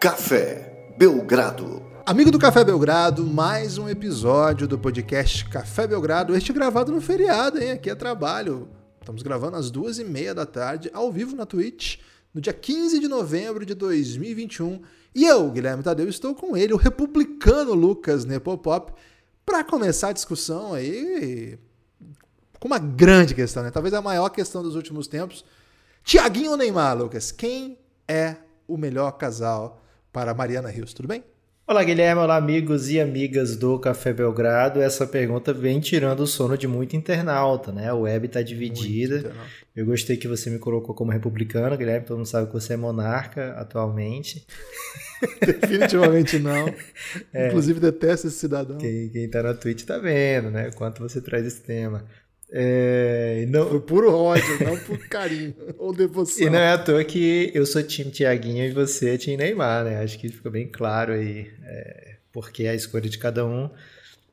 [0.00, 1.82] Café Belgrado.
[2.06, 6.34] Amigo do Café Belgrado, mais um episódio do podcast Café Belgrado.
[6.34, 7.72] Este gravado no feriado, hein?
[7.72, 8.66] Aqui é trabalho.
[8.98, 11.98] Estamos gravando às duas e meia da tarde, ao vivo na Twitch,
[12.32, 14.80] no dia 15 de novembro de 2021.
[15.14, 18.94] E eu, Guilherme Tadeu, estou com ele, o republicano Lucas Nepopop,
[19.44, 21.58] para começar a discussão aí
[22.58, 23.70] com uma grande questão, né?
[23.70, 25.44] Talvez a maior questão dos últimos tempos.
[26.02, 27.30] Tiaguinho ou Neymar, Lucas?
[27.30, 28.36] Quem é
[28.66, 29.80] o melhor casal
[30.12, 31.22] para Mariana Rios, tudo bem?
[31.66, 32.20] Olá, Guilherme.
[32.20, 34.82] Olá, amigos e amigas do Café Belgrado.
[34.82, 37.88] Essa pergunta vem tirando o sono de muito internauta, né?
[37.88, 39.32] A web está dividida.
[39.76, 42.04] Eu gostei que você me colocou como republicano, Guilherme.
[42.04, 44.44] Todo mundo sabe que você é monarca atualmente.
[45.40, 46.66] Definitivamente não.
[47.32, 48.78] É, Inclusive, detesto esse cidadão.
[48.78, 50.70] Quem, quem tá na Twitch tá vendo, né?
[50.72, 52.04] Quanto você traz esse tema.
[52.52, 53.80] É, não...
[53.80, 56.46] Puro ódio, não por carinho ou devoção.
[56.46, 59.84] E não é à toa que eu sou time Tiaguinho e você é time Neymar,
[59.84, 60.02] né?
[60.02, 63.70] Acho que ficou bem claro aí é, porque é a escolha de cada um.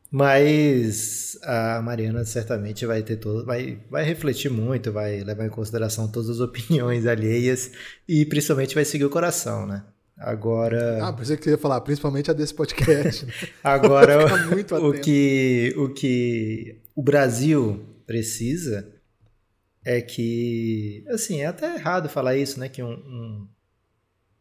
[0.09, 6.07] Mas a Mariana certamente vai ter todo, vai, vai refletir muito, vai levar em consideração
[6.07, 7.71] todas as opiniões alheias
[8.07, 9.83] e principalmente vai seguir o coração, né?
[10.17, 11.05] Agora.
[11.05, 13.25] Ah, pensei que você ia falar, principalmente a desse podcast.
[13.25, 13.31] Né?
[13.63, 14.25] Agora,
[14.81, 18.91] o, que, o que o Brasil precisa
[19.85, 22.67] é que, assim, é até errado falar isso, né?
[22.67, 23.47] Que um, um,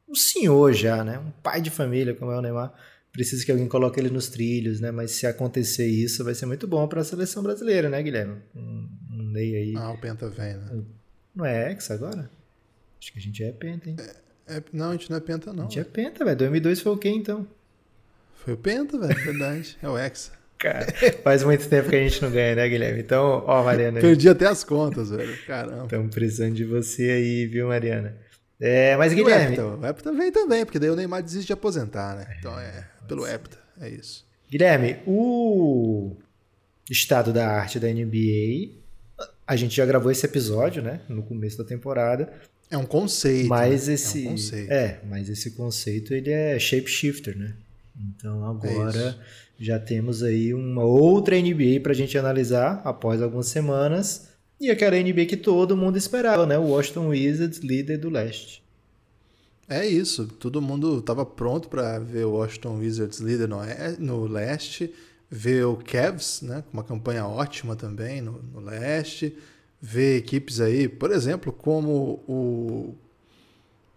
[0.09, 1.19] um, senhor já, né?
[1.19, 2.73] Um pai de família, como é o Neymar,
[3.13, 4.91] precisa que alguém coloque ele nos trilhos, né?
[4.91, 8.41] Mas se acontecer isso, vai ser muito bom para a seleção brasileira, né, Guilherme?
[8.55, 9.75] Um, um lei aí.
[9.77, 10.83] Ah, o Penta vem, né?
[11.35, 12.31] Não é ex agora?
[12.99, 13.97] Acho que a gente é Penta, hein?
[14.49, 15.67] É, é, não, a gente não é Penta, não.
[15.67, 16.39] A gente é Penta, velho.
[16.39, 17.47] 2002 foi o quê, então?
[18.35, 19.77] Foi o Penta, velho, verdade.
[19.83, 20.33] É o Hexa.
[20.67, 20.87] Cara,
[21.23, 22.99] faz muito tempo que a gente não ganha, né, Guilherme?
[22.99, 24.01] Então, ó, Mariana.
[24.01, 25.37] Perdi até as contas, velho.
[25.47, 25.85] Caramba.
[25.85, 28.17] Estamos precisando de você aí, viu, Mariana?
[28.59, 29.57] É, mas Guilherme.
[29.61, 32.37] O Epta, vem também, porque daí o Neymar desiste de aposentar, né?
[32.41, 34.27] Então é pelo Epta, é isso.
[34.51, 36.17] Guilherme, o
[36.91, 38.73] estado da arte da NBA,
[39.47, 41.01] a gente já gravou esse episódio, né?
[41.09, 42.33] No começo da temporada.
[42.69, 43.49] É um conceito.
[43.49, 43.95] Mas né?
[43.95, 44.25] esse.
[44.25, 44.73] É, um conceito.
[44.73, 47.55] é, mas esse conceito ele é shapeshifter, né?
[47.97, 49.17] Então agora.
[49.23, 54.29] É já temos aí uma outra NBA para a gente analisar após algumas semanas.
[54.61, 56.59] E aquela NBA que todo mundo esperava, né?
[56.59, 58.67] O Washington Wizards, líder do leste.
[59.69, 63.59] É isso, todo mundo estava pronto para ver o Washington Wizards líder no,
[63.99, 64.95] no leste,
[65.29, 69.37] ver o Cavs, né, com uma campanha ótima também no, no leste,
[69.81, 72.95] ver equipes aí, por exemplo, como o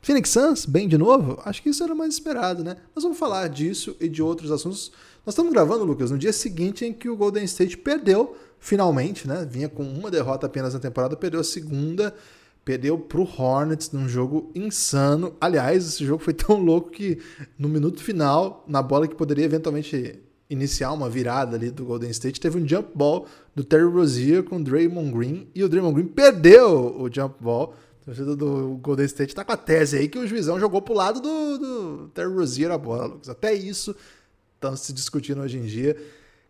[0.02, 2.78] Phoenix Suns, bem de novo, acho que isso era mais esperado, né?
[2.96, 4.92] Nós vamos falar disso e de outros assuntos
[5.26, 9.48] nós estamos gravando, Lucas, no dia seguinte em que o Golden State perdeu, finalmente, né?
[9.50, 12.14] Vinha com uma derrota apenas na temporada, perdeu a segunda,
[12.64, 15.36] perdeu para o Hornets num jogo insano.
[15.40, 17.20] Aliás, esse jogo foi tão louco que
[17.58, 20.20] no minuto final, na bola que poderia eventualmente
[20.50, 24.58] iniciar uma virada ali do Golden State, teve um jump ball do Terry Rozier com
[24.58, 27.76] o Draymond Green e o Draymond Green perdeu o jump ball.
[28.08, 31.22] O do Golden State tá com a tese aí que o juizão jogou pro lado
[31.22, 33.30] do, do Terry Rozier a bola, Lucas.
[33.30, 33.96] Até isso
[34.60, 35.96] estão se discutindo hoje em dia.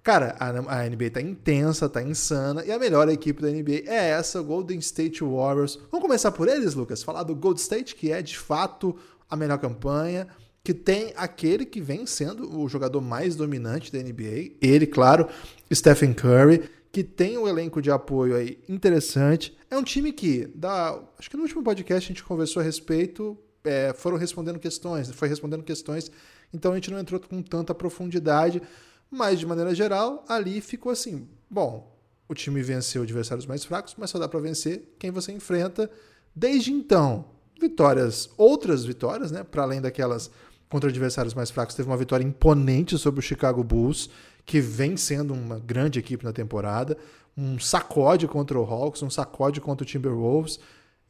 [0.02, 4.10] Cara, a, a NBA tá intensa, tá insana, e a melhor equipe da NBA é
[4.12, 5.80] essa, o Golden State Warriors.
[5.92, 7.04] Vamos começar por eles, Lucas?
[7.04, 8.96] Falar do Gold State, que é de fato
[9.30, 10.28] a melhor campanha,
[10.64, 15.28] que tem aquele que vem sendo o jogador mais dominante da NBA, ele, claro,
[15.72, 19.56] Stephen Curry, que tem um elenco de apoio aí interessante.
[19.70, 23.38] É um time que, da, acho que no último podcast a gente conversou a respeito,
[23.64, 26.10] é, foram respondendo questões, foi respondendo questões
[26.54, 28.62] então a gente não entrou com tanta profundidade,
[29.10, 31.96] mas de maneira geral, ali ficou assim: bom,
[32.28, 35.90] o time venceu adversários mais fracos, mas só dá para vencer quem você enfrenta.
[36.36, 37.26] Desde então,
[37.60, 39.44] vitórias, outras vitórias, né?
[39.44, 40.30] Para além daquelas
[40.70, 44.10] contra adversários mais fracos, teve uma vitória imponente sobre o Chicago Bulls,
[44.46, 46.96] que vem sendo uma grande equipe na temporada,
[47.36, 50.60] um sacode contra o Hawks, um sacode contra o Timberwolves.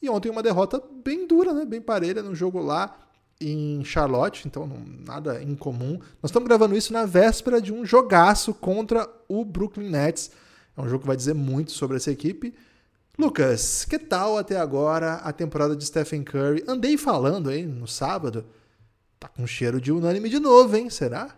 [0.01, 1.65] E ontem uma derrota bem dura, né?
[1.65, 3.08] Bem parelha no jogo lá
[3.41, 5.99] em Charlotte, então não, nada incomum.
[6.21, 10.31] Nós estamos gravando isso na véspera de um jogaço contra o Brooklyn Nets.
[10.75, 12.53] É um jogo que vai dizer muito sobre essa equipe.
[13.17, 16.63] Lucas, que tal até agora a temporada de Stephen Curry?
[16.67, 18.45] Andei falando aí no sábado.
[19.19, 20.89] Tá com cheiro de unânime de novo, hein?
[20.89, 21.35] Será?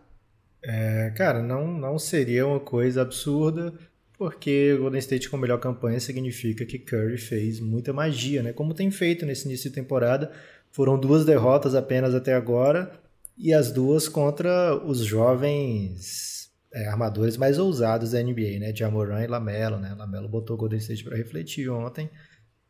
[0.63, 3.73] É, cara, não, não seria uma coisa absurda,
[4.15, 8.53] porque Golden State com melhor campanha significa que Curry fez muita magia, né?
[8.53, 10.31] Como tem feito nesse início de temporada.
[10.71, 12.91] Foram duas derrotas apenas até agora
[13.37, 18.73] e as duas contra os jovens é, armadores mais ousados da NBA, né?
[18.73, 19.93] Jamoran e Lamelo, né?
[19.93, 22.09] Lamelo botou o Golden State para refletir ontem,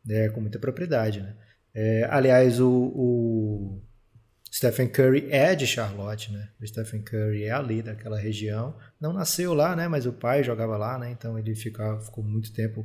[0.04, 0.28] né?
[0.30, 1.34] com muita propriedade, né?
[1.74, 3.82] É, aliás, o, o,
[4.52, 6.48] Stephen Curry é de Charlotte, né?
[6.60, 8.76] O Stephen Curry é ali daquela região.
[9.00, 9.88] Não nasceu lá, né?
[9.88, 11.10] Mas o pai jogava lá, né?
[11.10, 12.84] Então ele ficou, ficou muito tempo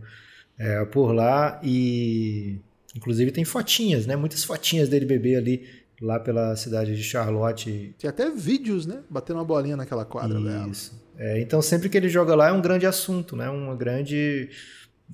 [0.57, 2.61] é, por lá e
[2.95, 4.15] inclusive tem fotinhas, né?
[4.15, 5.67] Muitas fotinhas dele bebê ali
[6.01, 7.95] lá pela cidade de Charlotte.
[7.97, 9.01] Tem até vídeos, né?
[9.09, 10.39] Batendo uma bolinha naquela quadra
[10.69, 11.07] Isso.
[11.17, 13.49] É, então sempre que ele joga lá é um grande assunto, né?
[13.49, 14.49] Uma grande,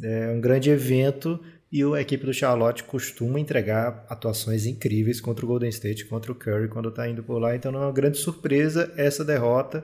[0.02, 1.40] é, um grande evento
[1.72, 6.36] e a equipe do Charlotte costuma entregar atuações incríveis contra o Golden State, contra o
[6.36, 7.56] Curry quando está indo por lá.
[7.56, 9.84] Então não é uma grande surpresa essa derrota.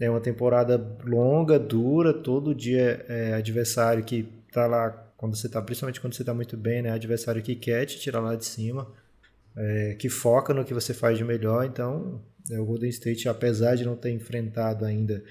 [0.00, 4.90] É uma temporada longa, dura, todo dia é adversário que está lá
[5.20, 6.92] quando você está, principalmente quando você está muito bem, né?
[6.92, 8.90] Adversário que quer te tirar lá de cima,
[9.54, 11.66] é, que foca no que você faz de melhor.
[11.66, 15.22] Então, é, o Golden State, apesar de não ter enfrentado ainda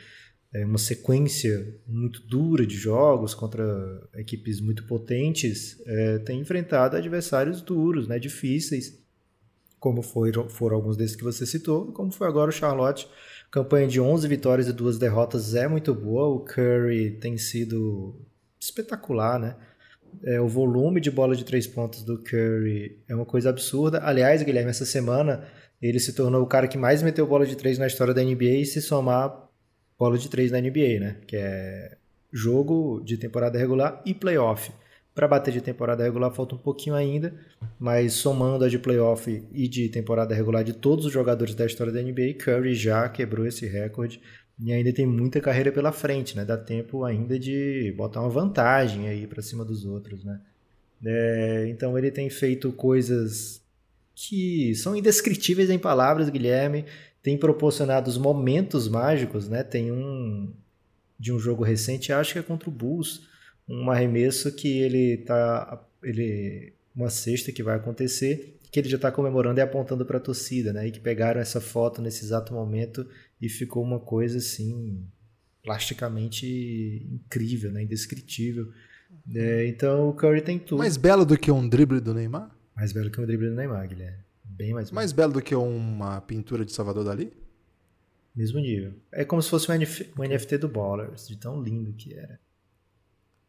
[0.53, 3.65] é, uma sequência muito dura de jogos contra
[4.13, 9.01] equipes muito potentes, é, tem enfrentado adversários duros, né, difíceis,
[9.79, 13.09] como foram, foram alguns desses que você citou, como foi agora o Charlotte.
[13.49, 16.27] Campanha de 11 vitórias e duas derrotas é muito boa.
[16.27, 18.15] O Curry tem sido
[18.59, 19.55] espetacular, né?
[20.23, 24.01] É, o volume de bola de três pontos do Curry é uma coisa absurda.
[24.03, 25.43] Aliás, Guilherme, essa semana
[25.81, 28.65] ele se tornou o cara que mais meteu bola de três na história da NBA
[28.65, 29.49] se somar
[29.97, 31.15] bola de três na NBA, né?
[31.25, 31.97] Que é
[32.31, 34.71] jogo de temporada regular e playoff.
[35.15, 37.33] Para bater de temporada regular falta um pouquinho ainda,
[37.77, 41.91] mas somando a de playoff e de temporada regular de todos os jogadores da história
[41.91, 44.21] da NBA, Curry já quebrou esse recorde
[44.61, 46.43] e ainda tem muita carreira pela frente, né?
[46.43, 50.41] Dá tempo ainda de botar uma vantagem aí para cima dos outros, né?
[51.05, 53.61] É, então ele tem feito coisas
[54.13, 56.85] que são indescritíveis em palavras, Guilherme
[57.21, 59.63] tem proporcionado os momentos mágicos, né?
[59.63, 60.53] Tem um
[61.19, 63.27] de um jogo recente, acho que é contra o Bulls,
[63.67, 69.11] um arremesso que ele tá ele uma sexta que vai acontecer, que ele já está
[69.11, 70.87] comemorando e apontando para a torcida, né?
[70.87, 73.07] E que pegaram essa foto nesse exato momento
[73.41, 75.05] e ficou uma coisa assim
[75.63, 77.83] plasticamente incrível, né?
[77.83, 78.71] Indescritível.
[79.33, 80.79] É, então o Curry tem tudo.
[80.79, 82.55] Mais belo do que um drible do Neymar?
[82.75, 84.19] Mais belo que um drible do Neymar, Guilherme.
[84.43, 87.31] Bem mais Mais belo do que uma pintura de Salvador Dali?
[88.35, 88.93] Mesmo nível.
[89.11, 92.39] É como se fosse um, NF, um NFT do Ballers, de tão lindo que era.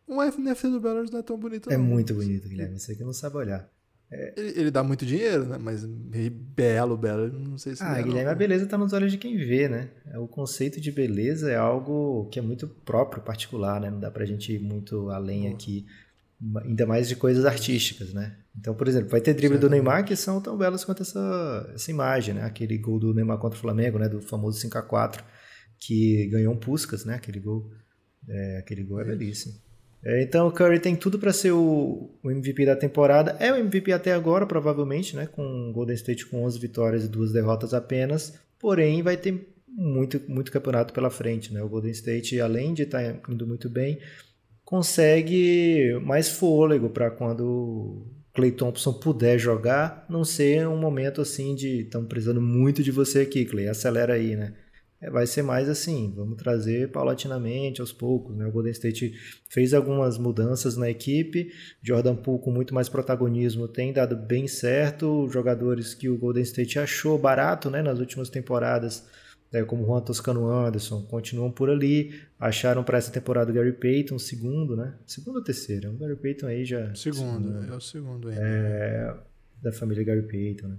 [0.08, 1.70] Um NFT do Ballers não é tão bonito.
[1.70, 1.84] É não.
[1.84, 2.78] muito bonito, Guilherme.
[2.78, 3.70] Você que não sabe olhar.
[4.12, 4.34] É...
[4.36, 5.58] Ele, ele, dá muito dinheiro, né?
[5.60, 7.82] Mas belo, belo, não sei se.
[7.82, 8.32] Ah, Guilherme, não.
[8.32, 9.88] a beleza tá nos olhos de quem vê, né?
[10.16, 13.90] O conceito de beleza é algo que é muito próprio, particular, né?
[13.90, 15.86] Não dá pra gente ir muito além aqui
[16.64, 18.36] ainda mais de coisas artísticas, né?
[18.58, 21.90] Então, por exemplo, vai ter drible do Neymar que são tão belas quanto essa, essa
[21.90, 22.42] imagem, né?
[22.44, 24.08] Aquele gol do Neymar contra o Flamengo, né?
[24.08, 25.22] Do famoso 5 a 4
[25.78, 27.14] que ganhou um Puskas, né?
[27.14, 27.70] Aquele gol,
[28.28, 29.54] é, aquele gol é belíssimo.
[30.02, 33.36] É, então o Curry tem tudo para ser o, o, MVP da temporada.
[33.38, 35.26] É o MVP até agora, provavelmente, né?
[35.26, 38.38] Com Golden State com 11 vitórias e duas derrotas apenas.
[38.58, 41.62] Porém, vai ter muito, muito campeonato pela frente, né?
[41.62, 43.98] O Golden State, além de estar tá indo muito bem,
[44.64, 51.82] consegue mais fôlego para quando Clay Thompson puder jogar, não ser um momento assim de
[51.82, 54.54] estamos precisando muito de você aqui, Clay, acelera aí, né?
[55.00, 58.36] É, vai ser mais assim, vamos trazer paulatinamente, aos poucos.
[58.36, 58.46] Né?
[58.46, 59.14] O Golden State
[59.48, 65.28] fez algumas mudanças na equipe, Jordan Poole com muito mais protagonismo tem dado bem certo,
[65.30, 69.06] jogadores que o Golden State achou barato né, nas últimas temporadas
[69.52, 72.20] né, como Juan Toscano Anderson, continuam por ali.
[72.38, 74.94] Acharam para essa temporada o Gary Payton, segundo, né?
[75.06, 75.90] Segundo ou terceiro?
[75.90, 76.94] O Gary Payton aí já.
[76.94, 78.40] Segundo, segundo é o segundo ainda.
[78.42, 79.14] É,
[79.60, 80.76] da família Gary Payton, né?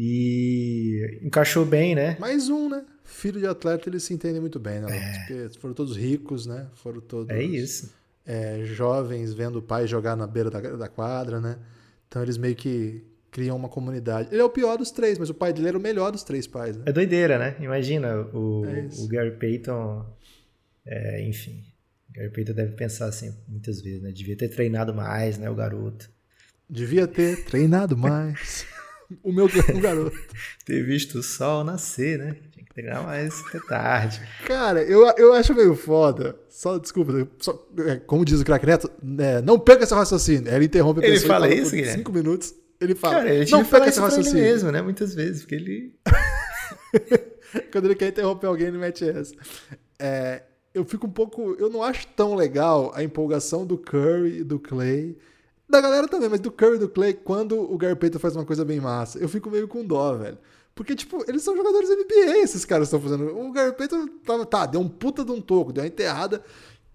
[0.00, 2.16] E encaixou bem, né?
[2.20, 2.84] Mais um, né?
[3.02, 4.86] Filho de atleta, eles se entendem muito bem, né?
[5.28, 5.48] É.
[5.58, 6.68] Foram todos ricos, né?
[6.76, 7.28] Foram todos.
[7.34, 7.92] É isso.
[8.24, 11.58] É, jovens vendo o pai jogar na beira da, da quadra, né?
[12.06, 14.28] Então eles meio que criam uma comunidade.
[14.30, 16.46] Ele é o pior dos três, mas o pai dele era o melhor dos três
[16.46, 16.76] pais.
[16.76, 16.84] Né?
[16.86, 17.56] É doideira, né?
[17.58, 20.06] Imagina o, é o Gary Payton.
[20.86, 21.64] É, enfim.
[22.08, 24.12] O Gary Payton deve pensar assim muitas vezes, né?
[24.12, 25.50] Devia ter treinado mais, né?
[25.50, 26.08] O garoto.
[26.70, 28.64] Devia ter treinado mais.
[29.22, 29.48] o meu
[29.80, 30.16] garoto.
[30.64, 32.36] ter visto o sol nascer, né?
[32.50, 34.20] Tinha que treinar mais até tarde.
[34.46, 36.38] Cara, eu, eu acho meio foda.
[36.48, 40.52] Só, desculpa, só, é, como diz o craque Neto, é, não perca esse raciocínio.
[40.52, 42.54] Ele interrompe a pessoa ele fala isso, por cinco minutos.
[42.80, 43.14] Ele fala.
[43.16, 44.42] Cara, ele não perca esse raciocínio.
[44.42, 44.82] mesmo, né?
[44.82, 45.94] Muitas vezes, porque ele.
[47.72, 49.34] Quando ele quer interromper alguém, ele mete essa.
[49.98, 50.42] É,
[50.74, 51.56] eu fico um pouco.
[51.58, 55.16] Eu não acho tão legal a empolgação do Curry e do Clay.
[55.68, 58.44] Da galera também, mas do Curry e do Clay quando o Gary Payton faz uma
[58.44, 59.18] coisa bem massa.
[59.18, 60.38] Eu fico meio com dó, velho.
[60.74, 63.36] Porque, tipo, eles são jogadores NBA, esses caras estão fazendo.
[63.36, 66.42] O Gary Payton tava, tá, deu um puta de um toco, deu uma enterrada.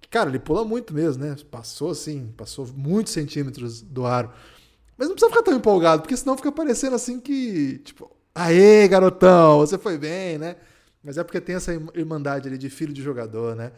[0.10, 1.36] Cara, ele pula muito mesmo, né?
[1.52, 4.32] Passou assim, passou muitos centímetros do aro.
[4.98, 9.60] Mas não precisa ficar tão empolgado, porque senão fica parecendo assim que, tipo, Aê, garotão,
[9.60, 10.56] você foi bem, né?
[11.04, 13.72] Mas é porque tem essa irmandade ali de filho de jogador, né?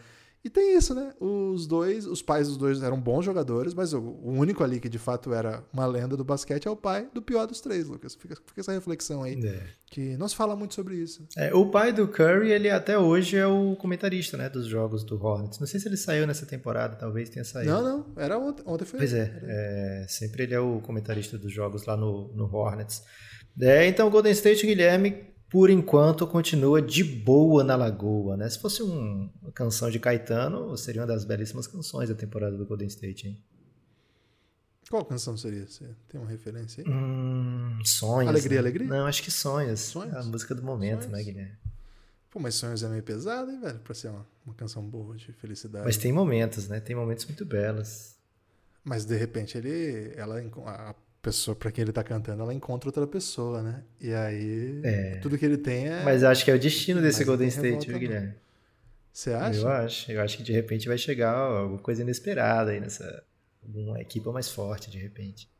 [0.46, 1.12] E tem isso, né?
[1.18, 4.88] Os dois, os pais dos dois eram bons jogadores, mas o, o, único ali que
[4.88, 8.14] de fato era uma lenda do basquete é o pai do pior dos três, Lucas.
[8.14, 9.64] Fica, fica essa reflexão aí, é.
[9.90, 11.26] que não se fala muito sobre isso.
[11.36, 15.20] É, o pai do Curry, ele até hoje é o comentarista, né, dos jogos do
[15.20, 15.58] Hornets.
[15.58, 17.72] Não sei se ele saiu nessa temporada, talvez tenha saído.
[17.72, 19.00] Não, não, era ontem, ontem foi.
[19.00, 23.02] Pois é, é, sempre ele é o comentarista dos jogos lá no, no Hornets.
[23.60, 28.48] É, então, Golden State, Guilherme, por enquanto continua de boa na Lagoa, né?
[28.48, 32.66] Se fosse um, uma canção de Caetano, seria uma das belíssimas canções da temporada do
[32.66, 33.42] Golden State, hein?
[34.90, 35.66] Qual canção seria?
[35.66, 36.90] Você tem uma referência aí?
[36.90, 38.28] Hum, sonhos.
[38.28, 38.68] Alegria, né?
[38.68, 38.88] alegria?
[38.88, 39.80] Não, acho que sonhos.
[39.80, 40.14] sonhos.
[40.14, 41.12] É a música do momento, sonhos.
[41.18, 41.56] né, Guilherme?
[42.30, 43.78] Pô, mas sonhos é meio pesado, hein, velho?
[43.80, 45.84] Pra ser uma, uma canção boa de felicidade.
[45.84, 46.78] Mas tem momentos, né?
[46.78, 48.14] Tem momentos muito belos.
[48.84, 50.94] Mas de repente ele, ela, a
[51.26, 53.82] pessoa para quem ele tá cantando, ela encontra outra pessoa, né?
[54.00, 55.16] E aí é.
[55.16, 56.04] tudo que ele tem é.
[56.04, 58.34] Mas acho que é o destino desse Golden State, viu, Guilherme?
[59.12, 59.58] Você acha?
[59.58, 60.12] Eu acho.
[60.12, 63.24] Eu acho que de repente vai chegar alguma coisa inesperada aí nessa.
[63.74, 65.50] Uma equipe mais forte, de repente.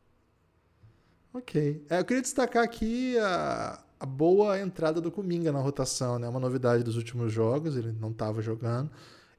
[1.35, 1.85] Ok.
[1.91, 6.29] É, eu queria destacar aqui a, a boa entrada do Kuminga na rotação, né?
[6.29, 8.89] Uma novidade dos últimos jogos, ele não estava jogando.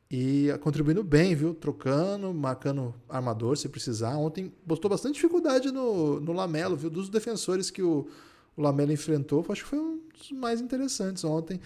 [0.10, 1.54] E contribuindo bem, viu?
[1.54, 4.16] Trocando, marcando armador se precisar.
[4.16, 6.90] Ontem botou bastante dificuldade no, no Lamelo, viu?
[6.90, 8.08] Dos defensores que o,
[8.56, 11.60] o Lamelo enfrentou, acho que foi um dos mais interessantes ontem.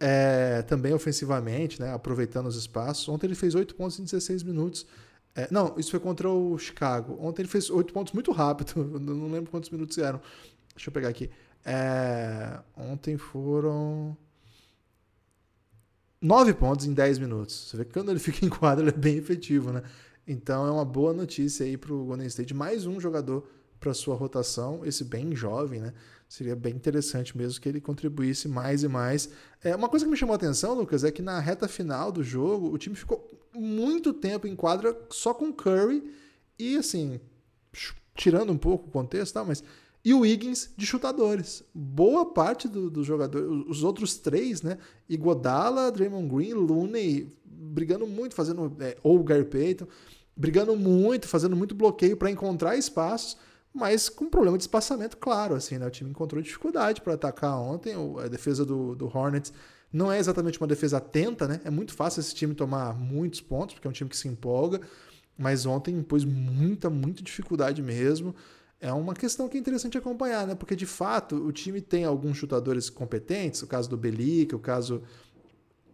[0.00, 1.92] É, também ofensivamente, né?
[1.92, 3.08] Aproveitando os espaços.
[3.08, 4.86] Ontem ele fez 8 pontos em 16 minutos.
[5.34, 7.18] É, não, isso foi contra o Chicago.
[7.20, 8.84] Ontem ele fez 8 pontos muito rápido.
[8.98, 10.20] Não lembro quantos minutos eram.
[10.74, 11.30] Deixa eu pegar aqui.
[11.64, 14.16] É, ontem foram.
[16.24, 17.68] 9 pontos em 10 minutos.
[17.68, 19.82] Você vê que quando ele fica em quadra, ele é bem efetivo, né?
[20.26, 22.54] Então é uma boa notícia aí para o Golden State.
[22.54, 23.46] Mais um jogador
[23.78, 25.92] para sua rotação, esse bem jovem, né?
[26.26, 29.28] Seria bem interessante mesmo que ele contribuísse mais e mais.
[29.62, 32.22] É, uma coisa que me chamou a atenção, Lucas, é que na reta final do
[32.24, 36.10] jogo, o time ficou muito tempo em quadra só com Curry
[36.58, 37.20] e, assim,
[38.14, 39.44] tirando um pouco o contexto, tá?
[39.44, 39.62] mas
[40.04, 41.64] e o Wiggins de chutadores.
[41.74, 44.76] Boa parte dos do jogadores, os outros três, né?
[45.08, 48.76] Iguodala, Draymond Green, Looney, brigando muito, fazendo.
[48.80, 49.86] É, ou Gary Payton,
[50.36, 53.38] brigando muito, fazendo muito bloqueio para encontrar espaços,
[53.72, 55.54] mas com problema de espaçamento, claro.
[55.54, 55.86] Assim, né?
[55.86, 57.94] O time encontrou dificuldade para atacar ontem.
[58.22, 59.54] A defesa do, do Hornets
[59.90, 61.62] não é exatamente uma defesa atenta, né?
[61.64, 64.82] É muito fácil esse time tomar muitos pontos, porque é um time que se empolga.
[65.36, 68.34] Mas ontem impôs muita, muita dificuldade mesmo
[68.84, 70.54] é uma questão que é interessante acompanhar, né?
[70.54, 75.02] Porque de fato o time tem alguns chutadores competentes, o caso do Belic, o caso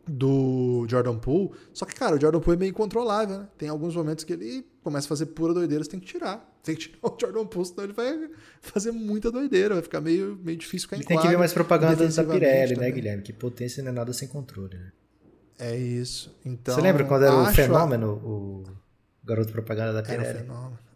[0.08, 1.52] do Jordan Poole.
[1.72, 3.48] Só que, cara, o Jordan Poole é meio incontrolável, né?
[3.56, 6.48] Tem alguns momentos que ele começa a fazer pura doideira, você tem que tirar.
[6.62, 8.28] Tem que tirar o Jordan Poole, senão ele vai
[8.60, 12.06] fazer muita doideira, vai ficar meio, meio difícil ficar em Tem que ver mais propaganda
[12.06, 13.22] da Pirelli, né, Guilherme?
[13.22, 14.92] Que potência não é nada sem controle, né?
[15.58, 16.36] É isso.
[16.44, 18.28] Então, você lembra quando era o fenômeno, a...
[18.28, 18.64] o
[19.24, 20.26] garoto propaganda da Pirelli?
[20.26, 20.89] Era o fenômeno.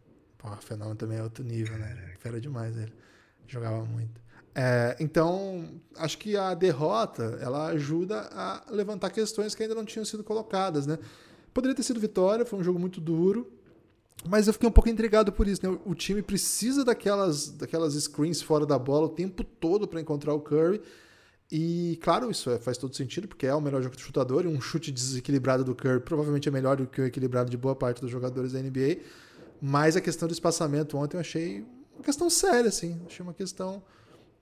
[0.44, 2.12] Pô, Fenômeno também é outro nível, né?
[2.18, 2.92] Fera demais ele.
[3.48, 4.20] Jogava muito.
[4.54, 10.04] É, então, acho que a derrota ela ajuda a levantar questões que ainda não tinham
[10.04, 10.98] sido colocadas, né?
[11.54, 13.50] Poderia ter sido vitória, foi um jogo muito duro,
[14.28, 15.78] mas eu fiquei um pouco intrigado por isso, né?
[15.86, 20.40] O time precisa daquelas, daquelas screens fora da bola o tempo todo para encontrar o
[20.40, 20.82] Curry.
[21.50, 24.48] E, claro, isso é, faz todo sentido, porque é o melhor jogo de chutador, e
[24.48, 28.00] um chute desequilibrado do Curry provavelmente é melhor do que o equilibrado de boa parte
[28.02, 29.00] dos jogadores da NBA.
[29.66, 33.00] Mas a questão do espaçamento ontem eu achei uma questão séria, assim.
[33.06, 33.82] Achei uma questão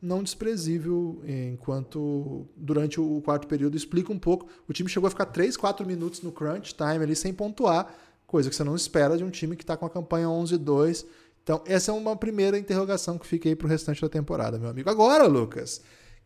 [0.00, 4.48] não desprezível, enquanto durante o quarto período explica um pouco.
[4.66, 7.94] O time chegou a ficar 3, 4 minutos no crunch time ali sem pontuar,
[8.26, 11.06] coisa que você não espera de um time que está com a campanha 11-2.
[11.40, 14.90] Então, essa é uma primeira interrogação que aí para o restante da temporada, meu amigo.
[14.90, 15.82] Agora, Lucas,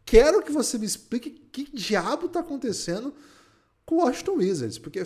[0.07, 3.12] quero que você me explique que diabo está acontecendo
[3.85, 5.05] com o Washington Wizards, porque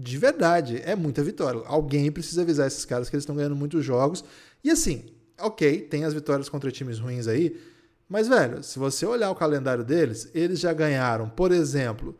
[0.00, 1.60] de verdade, é muita vitória.
[1.66, 4.24] Alguém precisa avisar esses caras que eles estão ganhando muitos jogos.
[4.62, 5.06] E assim,
[5.40, 7.58] ok, tem as vitórias contra times ruins aí,
[8.08, 12.16] mas, velho, se você olhar o calendário deles, eles já ganharam, por exemplo,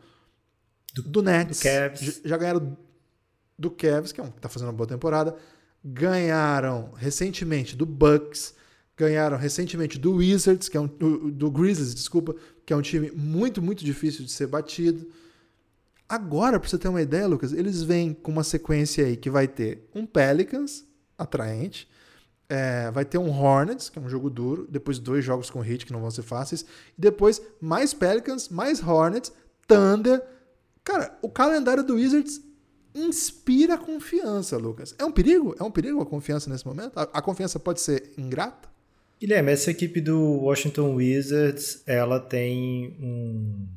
[0.93, 1.63] do, do Nets, do
[2.27, 2.77] já ganharam
[3.57, 5.35] do Cavs, que é um que tá fazendo uma boa temporada,
[5.83, 8.53] ganharam recentemente do Bucks,
[8.95, 13.09] ganharam recentemente do Wizards, que é um do, do Grizzlies, desculpa, que é um time
[13.11, 15.07] muito, muito difícil de ser batido.
[16.09, 19.47] Agora, para você ter uma ideia, Lucas, eles vêm com uma sequência aí que vai
[19.47, 20.83] ter um Pelicans,
[21.15, 21.87] atraente,
[22.49, 25.85] é, vai ter um Hornets, que é um jogo duro, depois dois jogos com Heat,
[25.85, 26.65] que não vão ser fáceis,
[26.97, 29.31] e depois mais Pelicans, mais Hornets,
[29.67, 30.25] Thunder.
[30.83, 32.41] Cara, o calendário do Wizards
[32.95, 34.95] inspira confiança, Lucas.
[34.97, 35.55] É um perigo?
[35.59, 36.97] É um perigo a confiança nesse momento?
[36.97, 38.67] A, a confiança pode ser ingrata?
[39.19, 43.67] Guilherme, essa equipe do Washington Wizards, ela tem um,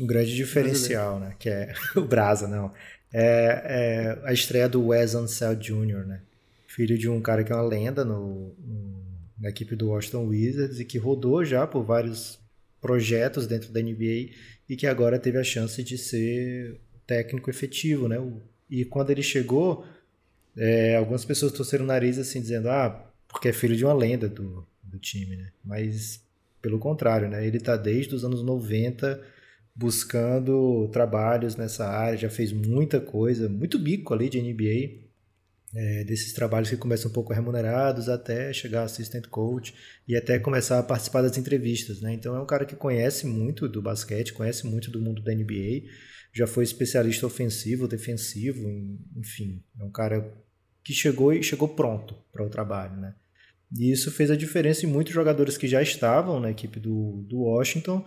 [0.00, 1.34] um grande diferencial, né?
[1.38, 2.72] Que é o Brasa, não.
[3.12, 6.20] É, é, a estreia do Wes Anseld Jr., né?
[6.66, 9.04] Filho de um cara que é uma lenda no, no,
[9.38, 12.38] na equipe do Washington Wizards e que rodou já por vários
[12.80, 14.30] projetos dentro da NBA
[14.68, 18.16] e que agora teve a chance de ser técnico efetivo, né?
[18.70, 19.84] E quando ele chegou,
[20.56, 24.28] é, algumas pessoas torceram o nariz assim, dizendo, ah, porque é filho de uma lenda
[24.28, 25.50] do, do time, né?
[25.62, 26.22] Mas
[26.62, 27.46] pelo contrário, né?
[27.46, 29.20] Ele está desde os anos 90
[29.74, 35.02] buscando trabalhos nessa área, já fez muita coisa, muito bico ali de NBA,
[35.74, 39.74] é, desses trabalhos que começam um pouco remunerados até chegar a assistant coach
[40.06, 42.12] e até começar a participar das entrevistas, né?
[42.12, 45.88] Então é um cara que conhece muito do basquete, conhece muito do mundo da NBA,
[46.34, 48.68] já foi especialista ofensivo, defensivo,
[49.16, 50.34] enfim, é um cara
[50.84, 53.14] que chegou e chegou pronto para o trabalho, né?
[53.74, 57.38] E isso fez a diferença em muitos jogadores que já estavam na equipe do, do
[57.38, 58.04] Washington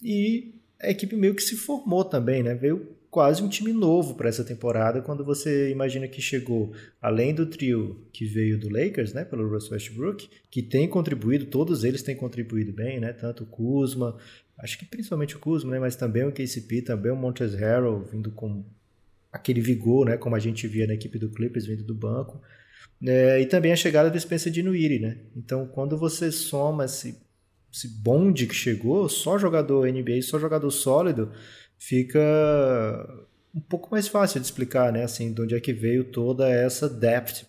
[0.00, 2.54] e a equipe meio que se formou também, né?
[2.54, 6.72] Veio quase um time novo para essa temporada quando você imagina que chegou,
[7.02, 11.82] além do trio que veio do Lakers, né, pelo Russell Westbrook, que tem contribuído, todos
[11.82, 13.12] eles têm contribuído bem, né?
[13.12, 14.16] Tanto o Kuzma,
[14.58, 18.30] acho que principalmente o Kuzma, né, mas também o KCP, também o Montrezl Harrell vindo
[18.30, 18.64] com
[19.32, 22.40] aquele vigor, né, como a gente via na equipe do Clippers vindo do banco.
[23.04, 25.18] É, e também a chegada do Spencer Dinwiddie, né?
[25.34, 27.18] Então, quando você soma esse,
[27.72, 31.32] esse bonde que chegou, só jogador NBA, só jogador sólido,
[31.78, 32.20] fica
[33.54, 35.04] um pouco mais fácil de explicar, né?
[35.04, 37.44] Assim, de onde é que veio toda essa depth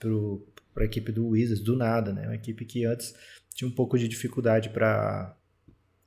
[0.74, 2.28] para a equipe do Wizards, do nada, né?
[2.28, 3.14] Uma equipe que antes
[3.54, 5.36] tinha um pouco de dificuldade para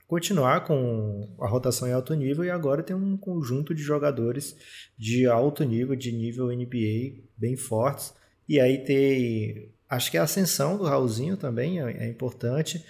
[0.07, 4.57] continuar com a rotação em alto nível e agora tem um conjunto de jogadores
[4.97, 8.15] de alto nível, de nível NBA bem fortes
[8.49, 12.85] e aí tem, acho que a ascensão do Raulzinho também é, é importante.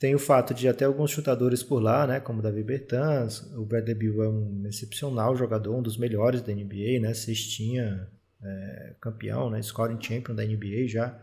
[0.00, 3.94] Tem o fato de até alguns chutadores por lá, né, como Davi Bertans, o Bradley
[3.94, 8.08] Beal é um excepcional jogador, um dos melhores da NBA, né, cestinha,
[8.42, 11.20] é, campeão, né, scoring champion da NBA já.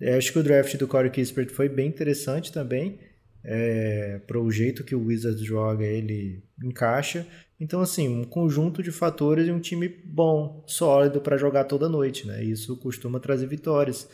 [0.00, 2.98] É, acho que o draft do Corey Kispert foi bem interessante também,
[3.44, 7.26] é, para o jeito que o Wizards joga, ele encaixa.
[7.60, 12.26] Então, assim, um conjunto de fatores e um time bom, sólido para jogar toda noite,
[12.26, 12.42] né?
[12.42, 14.08] Isso costuma trazer vitórias.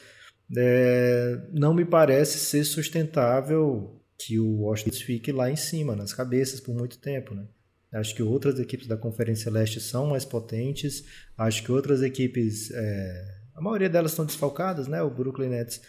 [0.57, 6.61] É, não me parece ser sustentável que o Washington fique lá em cima, nas cabeças,
[6.61, 7.47] por muito tempo, né?
[7.93, 11.05] Acho que outras equipes da Conferência Leste são mais potentes.
[11.37, 15.03] Acho que outras equipes, é, a maioria delas estão desfalcadas, né?
[15.03, 15.81] O Brooklyn Nets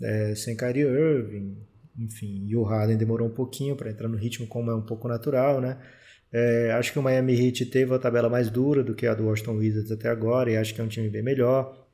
[0.00, 1.58] é, sem Kyrie Irving,
[1.98, 5.06] enfim, e o Harden demorou um pouquinho para entrar no ritmo como é um pouco
[5.06, 5.78] natural, né?
[6.32, 9.26] É, acho que o Miami Heat teve a tabela mais dura do que a do
[9.26, 11.86] Washington Wizards até agora e acho que é um time bem melhor.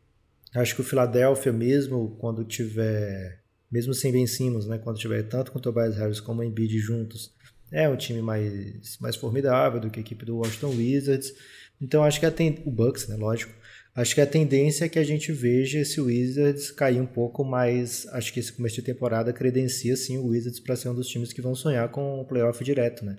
[0.54, 5.52] Acho que o Philadelphia mesmo, quando tiver, mesmo sem Ben Simmons, né, quando tiver tanto
[5.52, 7.34] com o Tobias Harris como o Embiid juntos,
[7.70, 11.32] é um time mais, mais formidável do que a equipe do Washington Wizards.
[11.80, 13.52] Então acho que tem o Bucks, né, lógico.
[13.94, 18.06] Acho que a tendência é que a gente veja esse Wizards cair um pouco, mas
[18.12, 21.32] acho que esse começo de temporada credencia sim o Wizards para ser um dos times
[21.32, 23.16] que vão sonhar com o playoff direto, né?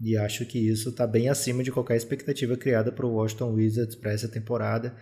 [0.00, 3.94] E acho que isso está bem acima de qualquer expectativa criada para o Washington Wizards
[3.94, 4.94] para essa temporada.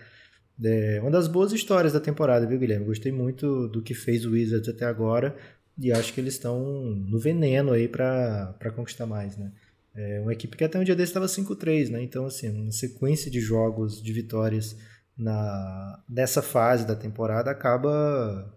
[0.63, 2.87] É uma das boas histórias da temporada, viu, Guilherme?
[2.87, 5.37] Gostei muito do que fez o Wizards até agora
[5.77, 9.53] e acho que eles estão no veneno aí para conquistar mais, né?
[9.95, 12.03] É uma equipe que até um dia desse estava 5-3, né?
[12.03, 14.77] Então, assim, uma sequência de jogos, de vitórias
[15.17, 18.53] na, nessa fase da temporada acaba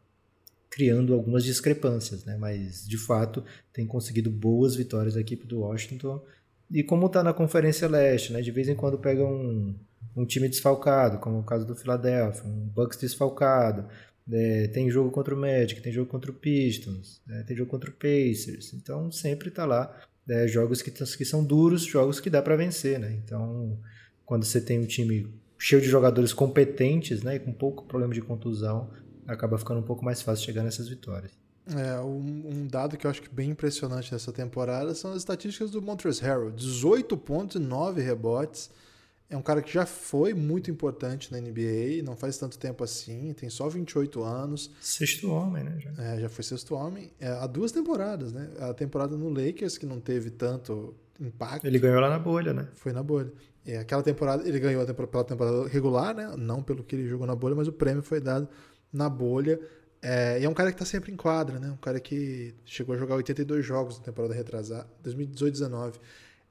[0.69, 2.37] criando algumas discrepâncias, né?
[2.37, 6.23] Mas de fato tem conseguido boas vitórias a equipe do Washington.
[6.69, 8.41] E como está na Conferência Leste, né?
[8.41, 9.75] De vez em quando pega um,
[10.17, 13.87] um time desfalcado, como o caso do Philadelphia, um Bucks desfalcado.
[14.29, 17.89] É, tem jogo contra o Magic, tem jogo contra o Pistons, é, tem jogo contra
[17.89, 18.73] o Pacers.
[18.73, 19.95] Então sempre está lá
[20.27, 23.17] é, jogos que, que são duros, jogos que dá para vencer, né?
[23.23, 23.79] Então
[24.25, 28.21] quando você tem um time cheio de jogadores competentes, né, e com pouco problema de
[28.21, 28.89] contusão,
[29.25, 31.31] acaba ficando um pouco mais fácil chegar nessas vitórias.
[31.75, 35.71] É, um, um, dado que eu acho que bem impressionante nessa temporada são as estatísticas
[35.71, 36.51] do Montrezl Harrell.
[36.51, 38.69] 18 pontos e 9 rebotes.
[39.29, 43.33] É um cara que já foi muito importante na NBA, não faz tanto tempo assim,
[43.33, 44.71] tem só 28 anos.
[44.79, 45.77] Sexto homem, né?
[45.79, 47.11] Já, é, já foi sexto homem.
[47.19, 48.49] É, há duas temporadas, né?
[48.59, 51.67] A temporada no Lakers, que não teve tanto impacto.
[51.67, 52.69] Ele ganhou lá na bolha, né?
[52.75, 53.31] Foi na bolha.
[53.65, 56.33] É, aquela temporada, ele ganhou pela temporada regular, né?
[56.37, 58.47] Não pelo que ele jogou na bolha, mas o prêmio foi dado
[58.93, 59.59] na bolha.
[60.01, 61.69] É, e é um cara que está sempre em quadra, né?
[61.69, 65.95] Um cara que chegou a jogar 82 jogos na temporada retrasada, 2018-19.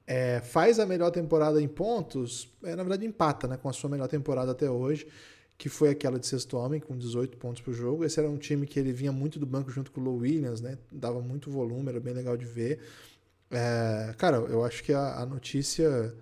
[0.06, 3.90] É, faz a melhor temporada em pontos, é, na verdade empata né, com a sua
[3.90, 5.08] melhor temporada até hoje,
[5.58, 8.04] que foi aquela de sexto homem, com 18 pontos por jogo.
[8.04, 10.78] Esse era um time que ele vinha muito do banco junto com o Williams, né?
[10.92, 12.80] Dava muito volume, era bem legal de ver.
[13.50, 16.14] É, cara, eu acho que a, a notícia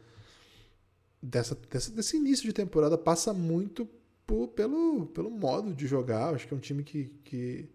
[1.21, 3.89] dessa, dessa, desse início de temporada passa muito
[4.27, 6.31] por, pelo, pelo modo de jogar.
[6.31, 7.69] Eu acho que é um time que, que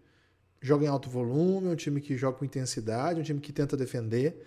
[0.60, 3.52] joga em alto volume, é um time que joga com intensidade, é um time que
[3.52, 4.46] tenta defender.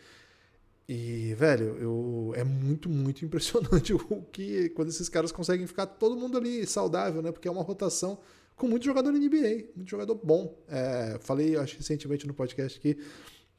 [0.87, 3.99] E, velho, eu, é muito, muito impressionante o
[4.31, 7.31] que quando esses caras conseguem ficar todo mundo ali saudável, né?
[7.31, 8.19] Porque é uma rotação
[8.55, 10.57] com muito jogador NBA, muito jogador bom.
[10.67, 12.97] É, falei, acho recentemente no podcast aqui,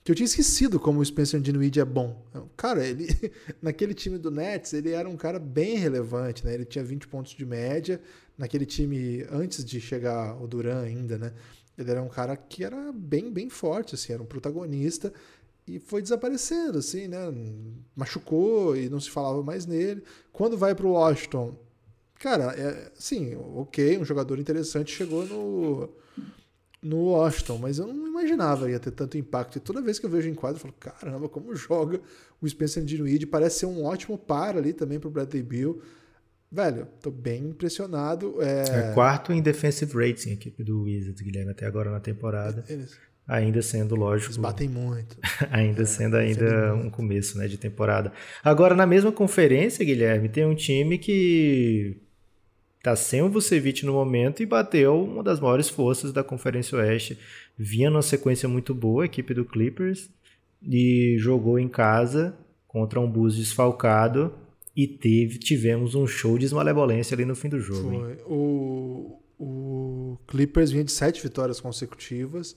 [0.04, 2.22] que eu tinha esquecido como o Spencer Dinwiddie é bom.
[2.56, 3.08] Cara, ele
[3.60, 6.52] naquele time do Nets, ele era um cara bem relevante, né?
[6.52, 8.00] Ele tinha 20 pontos de média
[8.37, 11.32] naquele time antes de chegar o Duran ainda, né?
[11.76, 15.12] Ele era um cara que era bem, bem forte, assim, era um protagonista
[15.66, 17.18] e foi desaparecendo, assim, né?
[17.96, 20.03] Machucou e não se falava mais nele.
[20.33, 21.57] Quando vai para o Washington,
[22.18, 25.88] cara, é, sim, ok, um jogador interessante chegou no,
[26.83, 29.57] no Washington, mas eu não imaginava ia ter tanto impacto.
[29.57, 32.00] E toda vez que eu vejo em quadro, eu falo, caramba, como joga
[32.40, 35.81] o Spencer Dinwiddie, parece ser um ótimo par ali também para o Bradley Bill.
[36.53, 38.40] Velho, tô bem impressionado.
[38.40, 38.90] É...
[38.90, 42.64] é quarto em defensive rating a equipe do Wizards, Guilherme, até agora na temporada.
[42.68, 42.96] Eles...
[43.26, 44.28] Ainda sendo, lógico.
[44.28, 45.16] Eles batem muito.
[45.50, 48.12] ainda é, sendo ainda um começo né, de temporada.
[48.42, 51.96] Agora, na mesma conferência, Guilherme, tem um time que
[52.82, 57.18] tá sem o Vucevic no momento e bateu uma das maiores forças da Conferência Oeste.
[57.56, 60.10] Vinha numa sequência muito boa, a equipe do Clippers,
[60.62, 62.37] e jogou em casa
[62.68, 64.34] contra um Bulls desfalcado
[64.76, 67.88] e teve, tivemos um show de malevolência ali no fim do jogo.
[67.88, 68.16] Foi.
[68.26, 72.54] O, o Clippers vinha de sete vitórias consecutivas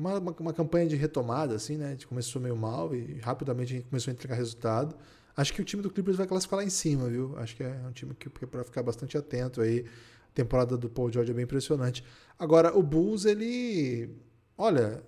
[0.00, 1.88] uma, uma, uma, campanha de retomada, assim, né?
[1.88, 4.96] A gente começou meio mal e rapidamente a gente começou a entregar resultado.
[5.36, 7.36] Acho que o time do Clippers vai classificar lá em cima, viu?
[7.38, 9.84] Acho que é um time que, é para ficar bastante atento aí.
[10.30, 12.04] A temporada do Paul George é bem impressionante.
[12.38, 14.10] Agora, o Bulls, ele.
[14.56, 15.02] Olha,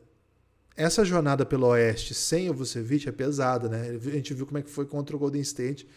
[0.77, 3.91] essa jornada pelo Oeste sem o Vucevic é pesada, né?
[3.91, 5.89] A gente viu como é que foi contra o Golden State.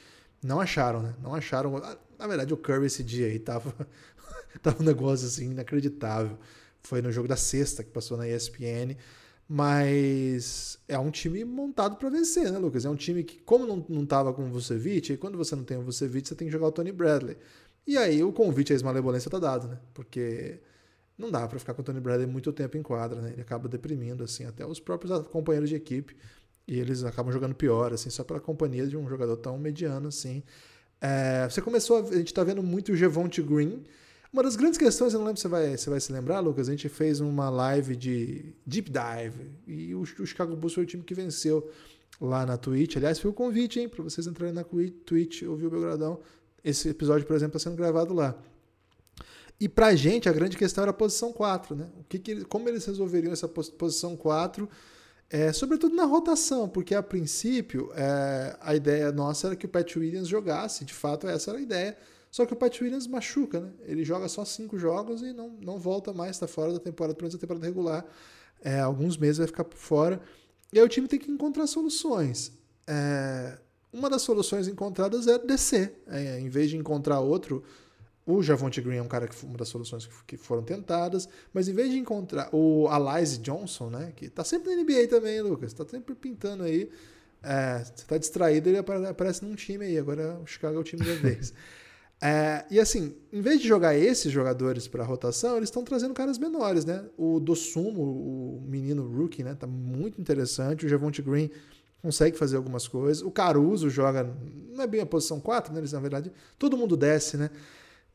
[0.43, 1.13] Não acharam, né?
[1.21, 1.81] Não acharam.
[2.17, 3.73] Na verdade, o Curry esse dia aí tava,
[4.62, 6.38] tava um negócio assim inacreditável.
[6.86, 8.95] Foi no jogo da sexta que passou na ESPN.
[9.48, 12.84] Mas é um time montado para vencer, né, Lucas?
[12.84, 15.63] É um time que, como não, não tava com o Vucevic, e quando você não
[15.63, 17.38] tem o Vucevic, você tem que jogar o Tony Bradley.
[17.86, 19.80] E aí o convite à esmalevolência tá dado, né?
[19.93, 20.60] Porque
[21.17, 23.32] não dá para ficar com o Tony Bradley muito tempo em quadra, né?
[23.34, 26.15] Ele acaba deprimindo, assim, até os próprios companheiros de equipe.
[26.67, 30.41] E eles acabam jogando pior, assim, só pela companhia de um jogador tão mediano, assim.
[31.00, 33.84] É, você começou, a, a gente tá vendo muito o Javonte Green,
[34.32, 36.68] uma das grandes questões, eu não lembro se você vai, você vai se lembrar, Lucas,
[36.68, 40.88] a gente fez uma live de Deep Dive e o, o Chicago Bulls foi o
[40.88, 41.70] time que venceu
[42.20, 42.98] lá na Twitch.
[42.98, 46.20] Aliás, foi o convite, hein, para vocês entrarem na Twitch, ouvir o Belgradão.
[46.64, 48.36] Esse episódio, por exemplo, está sendo gravado lá.
[49.60, 51.90] E pra gente, a grande questão era a posição 4, né?
[52.00, 54.68] O que, que como eles resolveriam essa posição 4,
[55.30, 59.96] é, sobretudo na rotação, porque a princípio é, a ideia nossa era que o Pat
[59.96, 61.98] Williams jogasse, de fato essa era a ideia
[62.36, 63.71] só que o Pat Williams machuca, né?
[63.86, 67.24] Ele joga só cinco jogos e não, não volta mais, está fora da temporada, pelo
[67.24, 68.06] menos da temporada regular.
[68.62, 70.19] É, alguns meses vai ficar por fora.
[70.74, 72.52] E aí o time tem que encontrar soluções.
[72.86, 73.58] É,
[73.89, 76.04] uma das soluções encontradas é descer.
[76.08, 77.63] É, em vez de encontrar outro,
[78.26, 81.74] o Javonte Green é um cara que uma das soluções que foram tentadas, mas em
[81.74, 85.86] vez de encontrar o Alize Johnson, né, que tá sempre na NBA também, Lucas, tá
[85.88, 86.91] sempre pintando aí.
[87.41, 89.98] É, você tá distraído, ele aparece num time aí.
[89.98, 91.54] Agora o Chicago é o time da vez.
[92.21, 96.38] É, e assim, em vez de jogar esses jogadores para rotação, eles estão trazendo caras
[96.38, 97.04] menores, né?
[97.17, 99.54] O Dossumo, o menino rookie, né?
[99.54, 100.86] Tá muito interessante.
[100.86, 101.51] O Javonte Green
[102.01, 103.21] consegue fazer algumas coisas.
[103.21, 104.32] O Caruso joga,
[104.71, 105.80] não é bem a posição 4, né?
[105.80, 107.49] Eles, na verdade, todo mundo desce, né?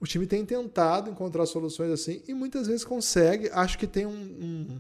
[0.00, 3.50] O time tem tentado encontrar soluções assim e muitas vezes consegue.
[3.52, 4.78] Acho que tem um, um,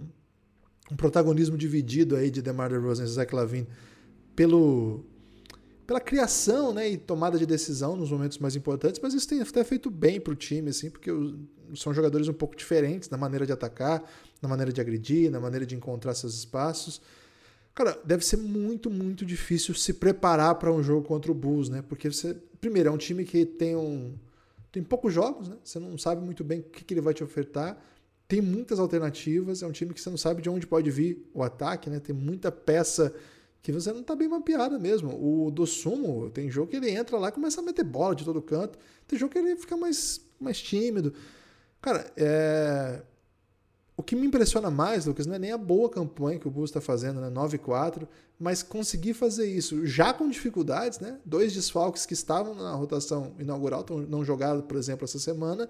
[0.92, 3.68] um protagonismo dividido aí de DeMar DeRozan e Zach Lavine
[4.34, 5.04] pelo
[5.90, 9.64] pela criação né, e tomada de decisão nos momentos mais importantes, mas isso tem até
[9.64, 11.10] feito bem para o time, assim, porque
[11.74, 14.00] são jogadores um pouco diferentes na maneira de atacar,
[14.40, 17.02] na maneira de agredir, na maneira de encontrar seus espaços.
[17.74, 21.82] Cara, deve ser muito, muito difícil se preparar para um jogo contra o Bulls, né?
[21.82, 24.14] Porque você, primeiro, é um time que tem um
[24.70, 25.56] tem poucos jogos, né?
[25.64, 27.76] Você não sabe muito bem o que, que ele vai te ofertar.
[28.28, 31.42] Tem muitas alternativas, é um time que você não sabe de onde pode vir o
[31.42, 31.98] ataque, né?
[31.98, 33.12] Tem muita peça
[33.62, 35.10] que você não está bem mapeada mesmo.
[35.10, 38.24] O do Sumo, tem jogo que ele entra lá e começa a meter bola de
[38.24, 38.78] todo canto.
[39.06, 41.12] Tem jogo que ele fica mais, mais tímido.
[41.80, 43.02] Cara, é...
[43.96, 46.70] o que me impressiona mais, Lucas, não é nem a boa campanha que o Bulls
[46.70, 47.30] está fazendo, né?
[47.30, 51.18] 9-4, mas conseguir fazer isso já com dificuldades, né?
[51.24, 55.68] Dois desfalques que estavam na rotação inaugural, não jogaram, por exemplo, essa semana.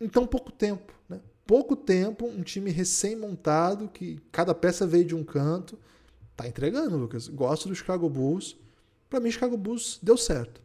[0.00, 0.92] em tão pouco tempo.
[1.08, 1.20] Né?
[1.46, 5.76] Pouco tempo, um time recém-montado, que cada peça veio de um canto.
[6.36, 7.28] Tá entregando, Lucas.
[7.28, 8.56] Gosto do Chicago Bulls.
[9.08, 10.60] Para mim, Chicago Bulls deu certo.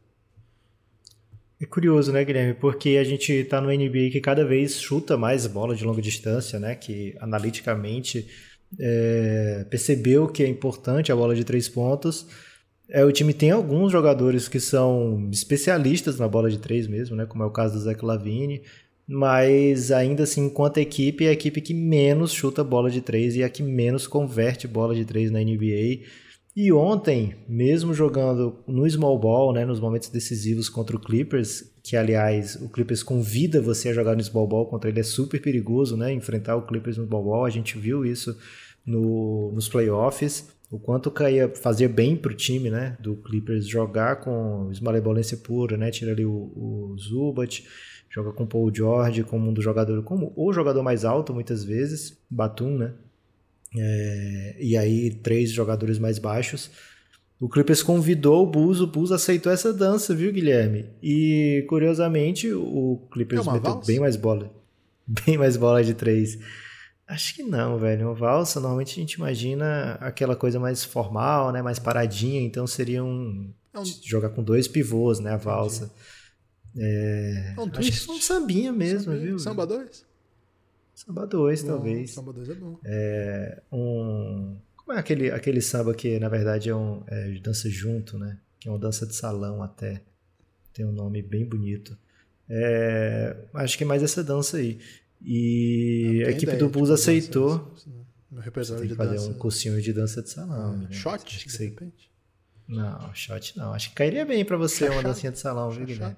[1.62, 2.56] É curioso, né, Guilherme?
[2.56, 6.60] Porque a gente tá no NBA que cada vez chuta mais bola de longa distância,
[6.60, 6.76] né?
[6.76, 8.28] Que analiticamente
[8.80, 12.26] é, percebeu que é importante a bola de três pontos.
[12.90, 17.26] É, o time tem alguns jogadores que são especialistas na bola de três mesmo, né?
[17.26, 18.64] Como é o caso do Zach Lavine.
[19.13, 23.41] Mas ainda assim, enquanto equipe, é a equipe que menos chuta bola de três e
[23.41, 26.06] é a que menos converte bola de três na NBA.
[26.56, 31.97] E ontem, mesmo jogando no small ball, né, nos momentos decisivos contra o Clippers, que
[31.97, 35.97] aliás o Clippers convida você a jogar no small ball contra ele, é super perigoso,
[35.97, 38.38] né, enfrentar o Clippers no small ball, a gente viu isso
[38.86, 44.21] no, nos playoffs, o quanto caía, fazia bem para o time, né, do Clippers jogar
[44.21, 47.65] com esmalebolência pura, né, tira ali o, o Zubat,
[48.12, 51.63] joga com o Paul George como um dos jogadores, como o jogador mais alto muitas
[51.63, 52.93] vezes, Batum, né,
[53.76, 56.69] é, e aí três jogadores mais baixos.
[57.39, 60.86] O Clippers convidou o Bulls, o Bulls aceitou essa dança, viu, Guilherme?
[61.02, 63.88] E curiosamente o Clippers é meteu valsa?
[63.88, 64.52] bem mais bola,
[65.26, 66.38] bem mais bola de três.
[67.08, 68.08] Acho que não, velho.
[68.08, 71.62] Uma valsa, normalmente a gente imagina aquela coisa mais formal, né?
[71.62, 73.52] Mais paradinha, então seria um.
[73.74, 73.84] É um...
[74.04, 75.34] Jogar com dois pivôs, né?
[75.34, 75.91] A valsa.
[76.17, 76.21] É...
[76.78, 79.26] é um Acho que um sambinha mesmo, sambinha.
[79.26, 79.40] viu?
[79.40, 80.06] Samba 2?
[80.96, 82.12] Samba 2, talvez.
[82.12, 82.80] Samba 2 é bom.
[82.86, 88.18] É, um, como é aquele, aquele samba que, na verdade, é, um, é dança junto,
[88.18, 88.38] né?
[88.60, 90.02] Que é uma dança de salão até.
[90.74, 91.98] Tem um nome bem bonito.
[92.48, 94.80] É, acho que é mais essa dança aí.
[95.22, 97.74] E a equipe do Bulls aceitou.
[98.32, 99.30] Meu repertório tem que fazer dança.
[99.30, 100.78] um cursinho de dança de salão.
[100.78, 100.88] Né?
[100.92, 101.24] Shot?
[101.26, 101.76] Acho que você...
[102.68, 103.74] Não, shot não.
[103.74, 106.16] Acho que cairia bem para você uma dancinha de salão, viu, Guilherme?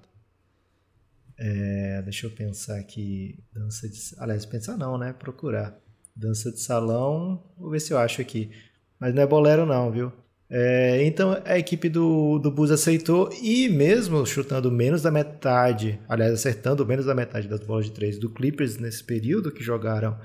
[1.38, 3.44] É, deixa eu pensar aqui.
[3.52, 4.00] Dança de.
[4.18, 5.14] Aliás, pensar não, né?
[5.14, 5.78] Procurar.
[6.16, 7.44] Dança de salão.
[7.58, 8.52] Vou ver se eu acho aqui.
[9.00, 10.12] Mas não é bolero, não, viu?
[10.56, 16.32] É, então a equipe do, do Bus aceitou e mesmo chutando menos da metade, aliás,
[16.34, 20.16] acertando menos da metade das bolas de três do Clippers nesse período que jogaram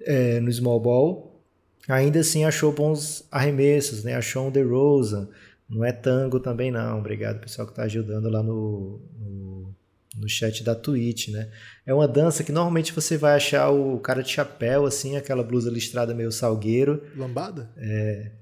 [0.00, 1.44] é, no small ball,
[1.86, 4.14] ainda assim achou bons arremessos, né?
[4.14, 5.28] Achou um DeRozan,
[5.68, 6.98] não é tango também não.
[6.98, 9.74] Obrigado pessoal que está ajudando lá no, no
[10.26, 11.48] no chat da Twitch, né?
[11.86, 15.70] É uma dança que normalmente você vai achar o cara de chapéu, assim, aquela blusa
[15.70, 17.00] listrada meio salgueiro.
[17.16, 17.70] Lambada?
[17.76, 18.32] É.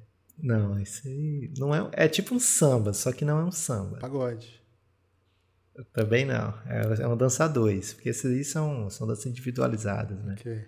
[0.43, 1.91] Não, isso aí não é.
[1.93, 3.99] É tipo um samba, só que não é um samba.
[3.99, 4.61] Pagode.
[5.93, 6.55] Também não.
[6.67, 10.37] É, é uma dança dois, porque esses aí são, são danças individualizadas, né?
[10.39, 10.65] Ok.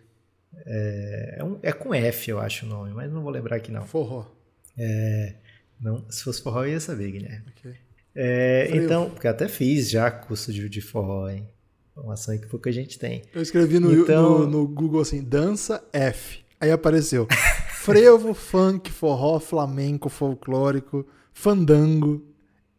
[0.66, 3.72] É, é, um, é com F, eu acho o nome, mas não vou lembrar aqui
[3.72, 3.86] não.
[3.86, 4.30] Forró.
[4.78, 5.36] É,
[5.80, 7.46] não, se fosse forró eu ia saber, Guilherme.
[7.56, 7.74] Ok.
[8.18, 11.46] É, então, porque até fiz já curso de, de forró, hein?
[11.90, 13.22] Informação que pouca gente tem.
[13.34, 14.40] Eu escrevi no, então...
[14.40, 16.40] no, no Google assim, dança F.
[16.58, 17.28] Aí apareceu
[17.76, 22.26] frevo, funk, forró, flamenco, folclórico, fandango.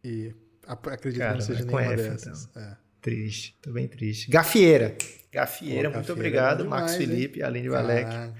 [0.03, 0.33] E
[0.65, 2.49] acredito Cara, que não seja é nenhuma F, dessas.
[2.49, 2.61] Então.
[2.63, 2.77] É.
[2.99, 4.31] Triste, tô bem triste.
[4.31, 4.97] Gafieira.
[5.31, 8.33] Gafieira, Pô, muito Gafieira obrigado, demais, Max Felipe, além de Valek.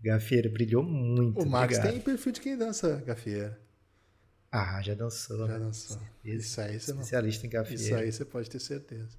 [0.00, 1.42] Gafieira brilhou muito.
[1.42, 1.92] O Max obrigado.
[1.92, 3.61] tem perfil de quem dança Gafieira.
[4.52, 5.38] Ah, já dançou.
[5.38, 5.58] Já né?
[5.58, 5.98] dançou.
[6.22, 7.48] Isso aí você Especialista não...
[7.48, 7.74] em café.
[7.74, 9.16] Isso aí você pode ter certeza.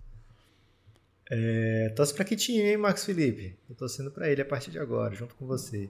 [1.31, 3.57] É, torce para que time, hein, Marcos Felipe?
[3.67, 5.89] Eu torcendo para ele a partir de agora, junto com você.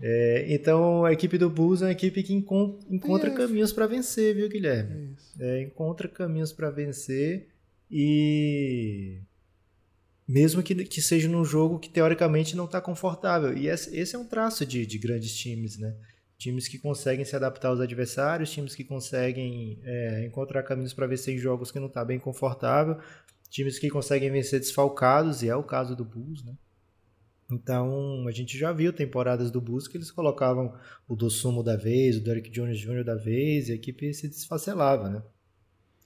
[0.00, 3.34] É, então, a equipe do Bulls é uma equipe que encont encontra é.
[3.34, 5.16] caminhos para vencer, viu, Guilherme?
[5.40, 7.48] É, encontra caminhos para vencer
[7.90, 9.18] e
[10.28, 13.56] mesmo que, que seja num jogo que teoricamente não está confortável.
[13.56, 15.94] E esse, esse, é um traço de, de grandes times, né?
[16.38, 21.34] Times que conseguem se adaptar aos adversários, times que conseguem é, encontrar caminhos para vencer
[21.34, 22.98] em jogos que não está bem confortável,
[23.48, 26.54] times que conseguem vencer desfalcados, e é o caso do Bulls, né?
[27.50, 30.74] Então, a gente já viu temporadas do Bulls que eles colocavam
[31.08, 33.04] o Dossumo da vez, o Derrick Jones Jr.
[33.04, 35.22] da vez, e a equipe se desfacelava, né?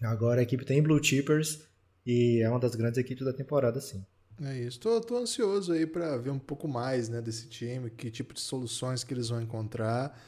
[0.03, 1.67] Agora a equipe tem Blue Chippers
[2.07, 4.05] e é uma das grandes equipes da temporada, sim.
[4.43, 4.81] É isso.
[4.81, 8.41] Tô, tô ansioso aí para ver um pouco mais né, desse time, que tipo de
[8.41, 10.19] soluções que eles vão encontrar.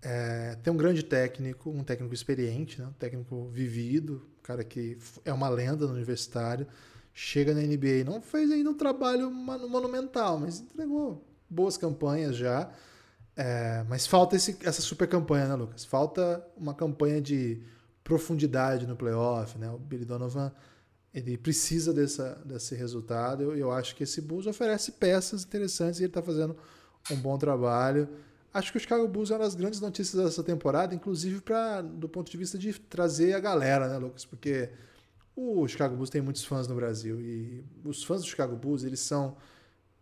[0.00, 4.96] É, tem um grande técnico, um técnico experiente, né, um técnico vivido, um cara que
[5.24, 6.66] é uma lenda no universitário,
[7.12, 12.70] chega na NBA, não fez ainda um trabalho monumental, mas entregou boas campanhas já.
[13.34, 15.84] É, mas falta esse, essa super campanha, né, Lucas?
[15.84, 17.60] Falta uma campanha de
[18.04, 19.68] profundidade no playoff, né?
[19.70, 20.52] O Billy Donovan
[21.16, 23.42] ele precisa dessa, desse resultado.
[23.42, 26.54] Eu, eu acho que esse Bulls oferece peças interessantes e ele está fazendo
[27.10, 28.06] um bom trabalho.
[28.52, 32.06] Acho que o Chicago Bulls é uma das grandes notícias dessa temporada, inclusive pra, do
[32.06, 34.26] ponto de vista de trazer a galera, né, Lucas?
[34.26, 34.68] Porque
[35.34, 39.00] o Chicago Bulls tem muitos fãs no Brasil e os fãs do Chicago Bulls, eles
[39.00, 39.38] são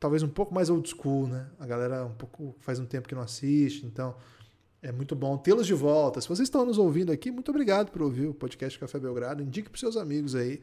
[0.01, 1.47] talvez um pouco mais old school, né?
[1.61, 4.17] A galera um pouco faz um tempo que não assiste, então
[4.83, 6.21] é muito bom tê-los de volta.
[6.21, 9.43] Se vocês estão nos ouvindo aqui, muito obrigado por ouvir o podcast Café Belgrado.
[9.43, 10.61] Indique para seus amigos aí.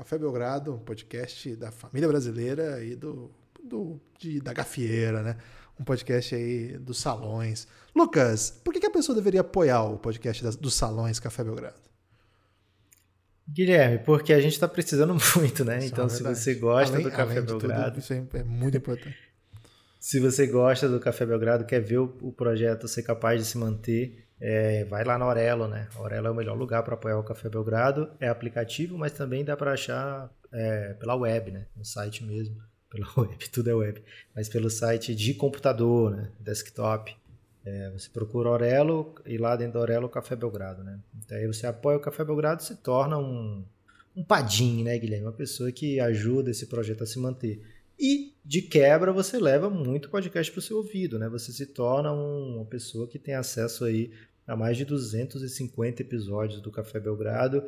[0.00, 3.30] Café Belgrado, um podcast da família brasileira e do,
[3.62, 5.36] do de, da gafieira, né?
[5.78, 7.68] Um podcast aí dos salões.
[7.94, 11.78] Lucas, por que, que a pessoa deveria apoiar o podcast das, dos salões Café Belgrado?
[13.46, 15.84] Guilherme, porque a gente está precisando muito, né?
[15.84, 17.90] então, é se você gosta além, do Café Belgrado.
[17.90, 19.18] Tudo, isso é muito importante.
[20.00, 23.58] Se você gosta do Café Belgrado, quer ver o, o projeto ser capaz de se
[23.58, 25.88] manter, é, vai lá na Aurelo, né?
[25.94, 28.10] A Aurelo é o melhor lugar para apoiar o Café Belgrado.
[28.18, 31.66] É aplicativo, mas também dá para achar é, pela web, né?
[31.76, 32.56] No site mesmo.
[32.90, 34.02] Pela web, tudo é web.
[34.34, 36.28] Mas pelo site de computador, né?
[36.40, 37.16] Desktop.
[37.64, 40.98] É, você procura Aurelo e lá dentro do Aurelo o Café Belgrado, né?
[41.24, 43.64] Então aí você apoia o Café Belgrado e se torna um,
[44.16, 45.26] um padim, né, Guilherme?
[45.26, 47.62] Uma pessoa que ajuda esse projeto a se manter.
[47.96, 51.28] E, de quebra, você leva muito podcast para o seu ouvido, né?
[51.28, 54.10] Você se torna um, uma pessoa que tem acesso aí
[54.50, 57.62] a mais de 250 episódios do Café Belgrado,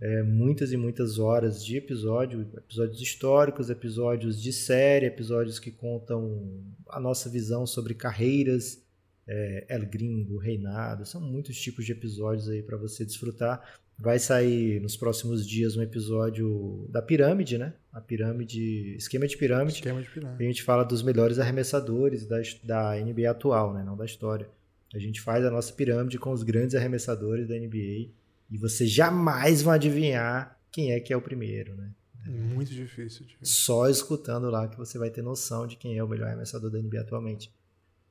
[0.00, 6.62] é, muitas e muitas horas de episódio, episódios históricos, episódios de série, episódios que contam
[6.88, 8.80] a nossa visão sobre carreiras,
[9.26, 13.74] é, El Gringo, Reinado, são muitos tipos de episódios aí para você desfrutar.
[13.98, 17.74] Vai sair nos próximos dias um episódio da pirâmide, né?
[17.92, 19.78] A pirâmide, esquema de pirâmide.
[19.78, 20.44] Esquema de pirâmide.
[20.44, 23.82] A gente fala dos melhores arremessadores da, da NBA atual, né?
[23.82, 24.48] Não da história.
[24.94, 28.10] A gente faz a nossa pirâmide com os grandes arremessadores da NBA
[28.50, 31.90] e você jamais vai adivinhar quem é que é o primeiro, né?
[32.26, 33.26] Muito difícil.
[33.42, 36.78] Só escutando lá que você vai ter noção de quem é o melhor arremessador da
[36.78, 37.50] NBA atualmente.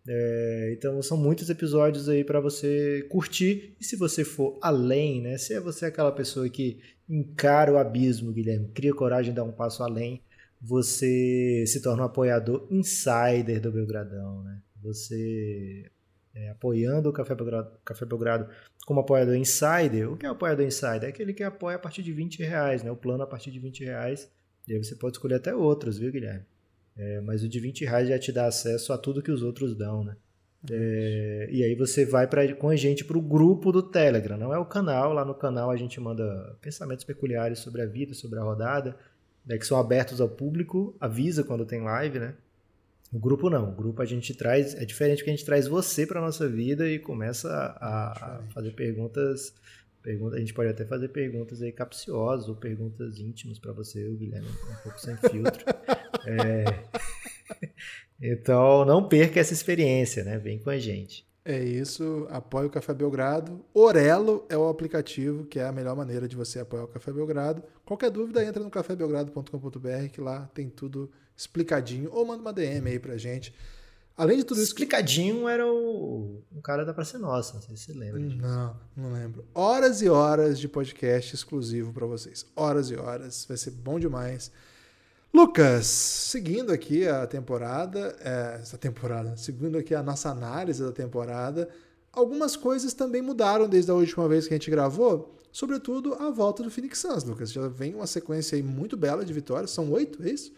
[0.08, 3.76] É, então são muitos episódios aí para você curtir.
[3.80, 5.38] E se você for além, né?
[5.38, 9.52] Se é você aquela pessoa que encara o abismo, Guilherme, cria coragem de dar um
[9.52, 10.22] passo além,
[10.62, 14.62] você se torna um apoiador insider do Belgradão, né?
[14.82, 15.92] Você
[16.38, 18.48] é, apoiando o Café Belgrado, Café Belgrado
[18.86, 20.12] como apoiador insider.
[20.12, 21.06] O que é apoiador insider?
[21.06, 22.92] É aquele que apoia a partir de 20 reais, né?
[22.92, 24.32] O plano a partir de 20 reais.
[24.68, 26.46] E aí você pode escolher até outros, viu, Guilherme?
[26.96, 29.76] É, mas o de 20 reais já te dá acesso a tudo que os outros
[29.76, 30.16] dão, né?
[30.70, 34.54] É, e aí você vai pra, com a gente para o grupo do Telegram, não
[34.54, 35.14] é o canal.
[35.14, 38.96] Lá no canal a gente manda pensamentos peculiares sobre a vida, sobre a rodada,
[39.46, 42.36] né, que são abertos ao público, avisa quando tem live, né?
[43.12, 46.06] O grupo não, o grupo a gente traz, é diferente que a gente traz você
[46.06, 49.54] para nossa vida e começa a, a fazer perguntas,
[50.04, 54.16] pergunta, a gente pode até fazer perguntas aí capciosas ou perguntas íntimas para você, o
[54.16, 55.64] Guilherme, um pouco sem filtro.
[56.26, 56.66] é...
[58.20, 60.40] Então não perca essa experiência, né?
[60.40, 61.24] Vem com a gente.
[61.50, 63.64] É isso, apoie o Café Belgrado.
[63.74, 67.64] Orelo é o aplicativo que é a melhor maneira de você apoiar o Café Belgrado.
[67.86, 72.10] Qualquer dúvida, entra no cafébelgrado.com.br que lá tem tudo explicadinho.
[72.12, 73.56] Ou manda uma DM aí pra gente.
[74.18, 74.72] Além de tudo isso.
[74.72, 78.20] Explicadinho era o, o cara da Praça Nossa, não sei se você lembra.
[78.20, 78.42] Disso.
[78.42, 79.46] Não, não lembro.
[79.56, 82.46] Horas e horas de podcast exclusivo para vocês.
[82.58, 83.46] Horas e horas.
[83.48, 84.52] Vai ser bom demais.
[85.38, 91.70] Lucas, seguindo aqui a temporada, é, essa temporada, seguindo aqui a nossa análise da temporada,
[92.12, 96.64] algumas coisas também mudaram desde a última vez que a gente gravou, sobretudo a volta
[96.64, 97.52] do Phoenix Suns, Lucas.
[97.52, 100.52] Já vem uma sequência aí muito bela de vitórias, são oito, é isso?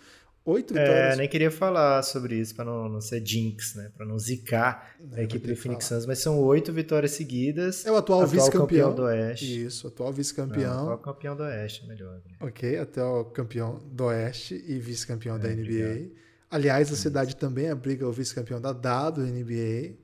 [0.45, 1.13] Oito é, vitórias.
[1.13, 3.91] É, nem queria falar sobre isso para não, não ser jinx, né?
[3.95, 7.85] Para não zicar não, a equipe do Phoenix Suns, mas são oito vitórias seguidas.
[7.85, 9.65] É o atual, atual vice-campeão do Oeste.
[9.65, 10.83] Isso, atual vice-campeão.
[10.83, 12.15] Atual campeão do Oeste, melhor.
[12.25, 12.37] Né?
[12.39, 15.61] Ok, atual campeão do Oeste e vice-campeão é, da NBA.
[15.61, 16.11] Obrigado.
[16.51, 19.95] Aliás, a cidade também abriga o vice-campeão da WNBA,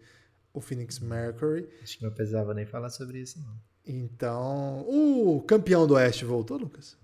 [0.54, 1.68] o Phoenix Mercury.
[1.82, 3.56] Acho que não precisava nem falar sobre isso, não.
[3.88, 6.98] Então, o campeão do Oeste voltou, Lucas?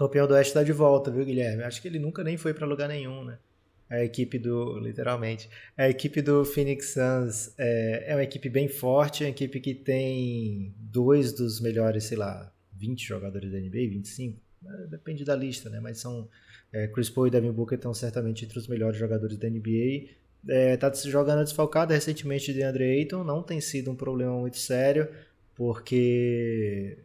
[0.00, 1.62] Campeão do Oeste está de volta, viu, Guilherme?
[1.62, 3.38] Acho que ele nunca nem foi para lugar nenhum, né?
[3.90, 9.24] A equipe do, literalmente, a equipe do Phoenix Suns é, é uma equipe bem forte,
[9.24, 14.40] é uma equipe que tem dois dos melhores, sei lá, 20 jogadores da NBA, 25,
[14.62, 14.86] né?
[14.88, 15.80] depende da lista, né?
[15.80, 16.26] Mas são
[16.72, 20.08] é, Chris Paul e Devin Booker estão certamente entre os melhores jogadores da NBA.
[20.48, 25.08] É, tá jogando desfalcado recentemente de Andre Ayton, não tem sido um problema muito sério,
[25.54, 26.96] porque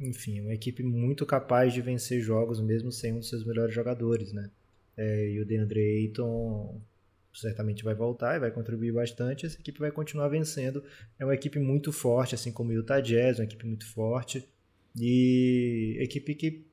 [0.00, 4.32] enfim, uma equipe muito capaz de vencer jogos mesmo sem um dos seus melhores jogadores,
[4.32, 4.50] né?
[4.96, 6.80] É, e o DeAndre Ayton
[7.32, 9.46] certamente vai voltar e vai contribuir bastante.
[9.46, 10.82] Essa equipe vai continuar vencendo.
[11.18, 14.44] É uma equipe muito forte, assim como o Utah Jazz, uma equipe muito forte
[14.96, 16.66] e equipe que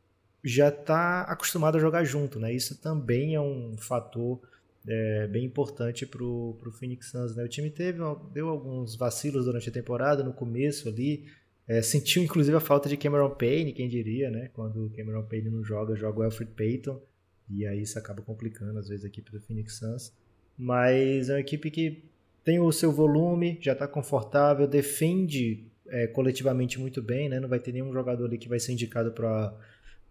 [0.43, 2.53] já está acostumada a jogar junto, né?
[2.53, 4.39] Isso também é um fator
[4.87, 7.43] é, bem importante para o Phoenix Suns, né?
[7.43, 7.99] O time teve
[8.31, 11.25] deu alguns vacilos durante a temporada, no começo ali,
[11.67, 14.49] É, sentiu inclusive a falta de Cameron Payne, quem diria, né?
[14.53, 17.01] Quando Cameron Payne não joga, joga o Alfred Payton.
[17.49, 20.13] E aí isso acaba complicando, às vezes, a equipe do Phoenix Suns.
[20.57, 22.03] Mas é uma equipe que
[22.43, 27.39] tem o seu volume, já está confortável, defende é, coletivamente muito bem, né?
[27.39, 29.55] Não vai ter nenhum jogador ali que vai ser indicado para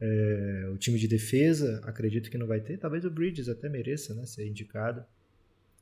[0.00, 1.80] é, o time de defesa.
[1.84, 2.78] Acredito que não vai ter.
[2.78, 4.26] Talvez o Bridges até mereça, né?
[4.26, 5.04] Ser indicado.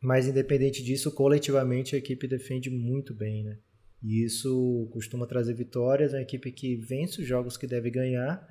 [0.01, 3.57] Mas independente disso, coletivamente a equipe defende muito bem, né?
[4.03, 8.49] E isso costuma trazer vitórias, é uma equipe que vence os jogos que deve ganhar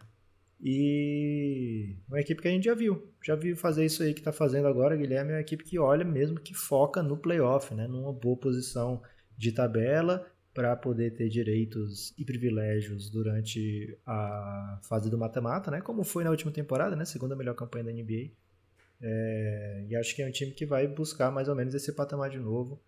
[0.64, 4.32] e uma equipe que a gente já viu, já viu fazer isso aí que está
[4.32, 7.88] fazendo agora, Guilherme, é uma equipe que olha mesmo, que foca no playoff, né?
[7.88, 9.02] numa boa posição
[9.36, 10.24] de tabela
[10.54, 15.82] para poder ter direitos e privilégios durante a fase do mata-mata, né?
[15.82, 17.06] como foi na última temporada, né?
[17.06, 18.30] segunda melhor campanha da NBA.
[19.02, 19.86] É...
[19.90, 22.38] e acho que é um time que vai buscar mais ou menos esse patamar de
[22.38, 22.80] novo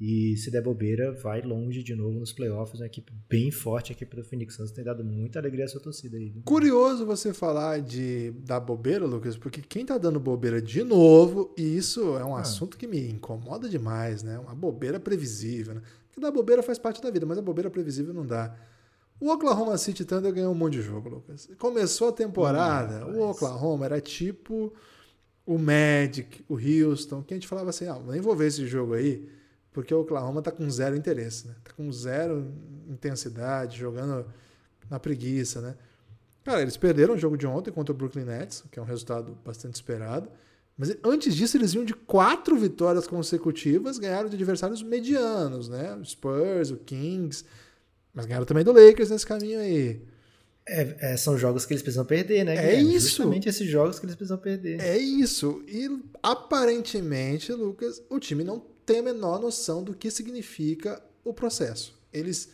[0.00, 2.80] e se der bobeira, vai longe de novo nos playoffs.
[2.80, 5.80] Uma equipe bem forte, a equipe do Phoenix Suns tem dado muita alegria à sua
[5.80, 6.32] torcida aí.
[6.42, 11.76] Curioso você falar de dar bobeira, Lucas, porque quem tá dando bobeira de novo, e
[11.76, 12.40] isso é um ah.
[12.40, 14.38] assunto que me incomoda demais, né?
[14.38, 15.82] Uma bobeira previsível, né?
[16.06, 18.56] Porque dar bobeira faz parte da vida, mas a bobeira previsível não dá.
[19.20, 21.46] O Oklahoma City Thunder ganhou um monte de jogo, Lucas.
[21.58, 24.72] Começou a temporada, hum, o Oklahoma era tipo
[25.44, 28.94] o Magic, o Houston, que a gente falava assim, ah, nem vou ver esse jogo
[28.94, 29.39] aí
[29.72, 31.54] porque o Oklahoma está com zero interesse, né?
[31.62, 32.52] Tá com zero
[32.88, 34.26] intensidade, jogando
[34.88, 35.76] na preguiça, né?
[36.44, 39.36] Cara, eles perderam o jogo de ontem contra o Brooklyn Nets, que é um resultado
[39.44, 40.28] bastante esperado.
[40.76, 45.94] Mas antes disso, eles vinham de quatro vitórias consecutivas, ganharam de adversários medianos, né?
[45.94, 47.44] O Spurs, o Kings,
[48.14, 50.02] mas ganharam também do Lakers nesse caminho aí.
[50.66, 52.54] É, é, são jogos que eles precisam perder, né?
[52.56, 53.08] É isso.
[53.08, 54.80] Justamente esses jogos que eles precisam perder.
[54.80, 55.62] É isso.
[55.68, 55.88] E
[56.22, 61.96] aparentemente, Lucas, o time não tem a menor noção do que significa o processo.
[62.12, 62.50] Eles.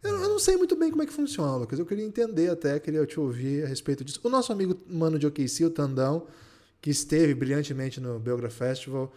[0.00, 1.80] Eu, eu não sei muito bem como é que funciona, Lucas.
[1.80, 4.20] Eu queria entender até, queria te ouvir a respeito disso.
[4.22, 6.28] O nosso amigo mano de OKC, o Tandão,
[6.80, 9.12] que esteve brilhantemente no Belgra Festival,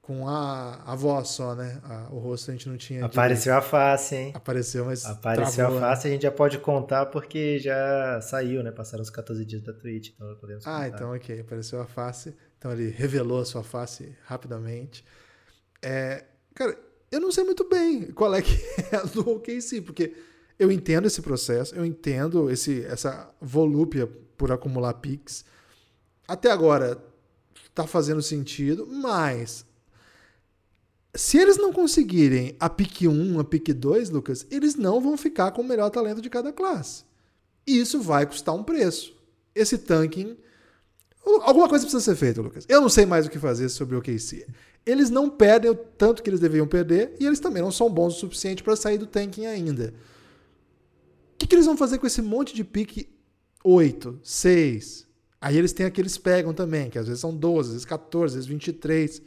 [0.00, 1.80] com a, a voz só, né?
[1.82, 3.04] A, o rosto a gente não tinha.
[3.04, 4.32] Apareceu a face, hein?
[4.36, 5.04] Apareceu, mas.
[5.04, 5.86] Apareceu travou, a né?
[5.88, 6.10] face, né?
[6.10, 8.70] a gente já pode contar porque já saiu, né?
[8.70, 10.84] Passaram os 14 dias da Twitch, então podemos ah, contar.
[10.84, 11.40] Ah, então ok.
[11.40, 12.36] Apareceu a face.
[12.56, 15.04] Então ele revelou a sua face rapidamente.
[15.82, 16.24] É,
[16.54, 16.78] cara,
[17.10, 18.52] eu não sei muito bem qual é que
[18.92, 20.14] é a do OKC, porque
[20.58, 24.06] eu entendo esse processo, eu entendo esse, essa volúpia
[24.36, 25.44] por acumular pics.
[26.26, 27.02] Até agora
[27.74, 29.64] tá fazendo sentido, mas
[31.14, 35.52] se eles não conseguirem a pick 1, a pick 2, Lucas, eles não vão ficar
[35.52, 37.04] com o melhor talento de cada classe.
[37.66, 39.16] E isso vai custar um preço.
[39.54, 40.36] Esse tanking.
[41.42, 42.64] Alguma coisa precisa ser feita, Lucas.
[42.68, 44.46] Eu não sei mais o que fazer sobre o OKC
[44.84, 48.16] eles não perdem o tanto que eles deveriam perder e eles também não são bons
[48.16, 49.92] o suficiente para sair do tanking ainda.
[51.34, 53.08] O que, que, eles vão fazer com esse monte de pique
[53.62, 55.06] 8, 6?
[55.40, 58.34] Aí eles têm aqueles pegam também, que às vezes são 12, às vezes 14, às
[58.34, 59.22] vezes 23.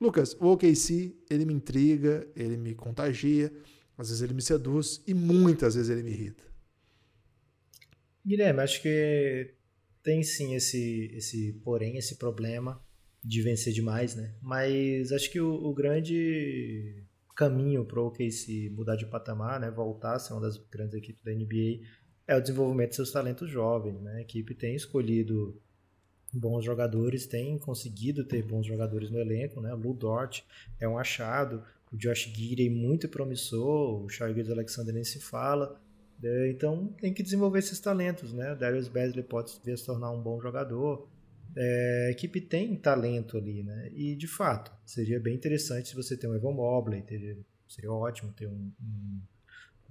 [0.00, 3.52] Lucas, o OKC, ele me intriga, ele me contagia,
[3.96, 6.44] às vezes ele me seduz e muitas vezes ele me irrita.
[8.26, 9.54] Guilherme, acho que
[10.02, 12.80] tem sim esse, esse porém, esse problema
[13.28, 14.32] de vencer demais, né?
[14.40, 17.04] Mas acho que o, o grande
[17.36, 21.22] caminho para o OKC mudar de patamar, né, voltar a ser uma das grandes equipes
[21.22, 21.86] da NBA,
[22.26, 24.00] é o desenvolvimento de seus talentos jovens.
[24.00, 24.14] Né?
[24.14, 25.60] A equipe tem escolhido
[26.32, 29.60] bons jogadores, tem conseguido ter bons jogadores no elenco.
[29.60, 29.74] Né?
[29.74, 30.40] O Lou Dort
[30.80, 31.62] é um achado,
[31.92, 35.78] o Josh Gidey muito promissor, o Shai Alexander nem se fala.
[36.18, 36.48] Né?
[36.50, 38.32] Então tem que desenvolver esses talentos.
[38.32, 38.54] Né?
[38.54, 41.06] O Darius Beasley pode vir se tornar um bom jogador
[41.60, 43.90] é, a equipe tem talento ali, né?
[43.92, 47.36] E de fato, seria bem interessante se você ter um Evan Mobley, teria,
[47.68, 49.20] seria ótimo ter um, um,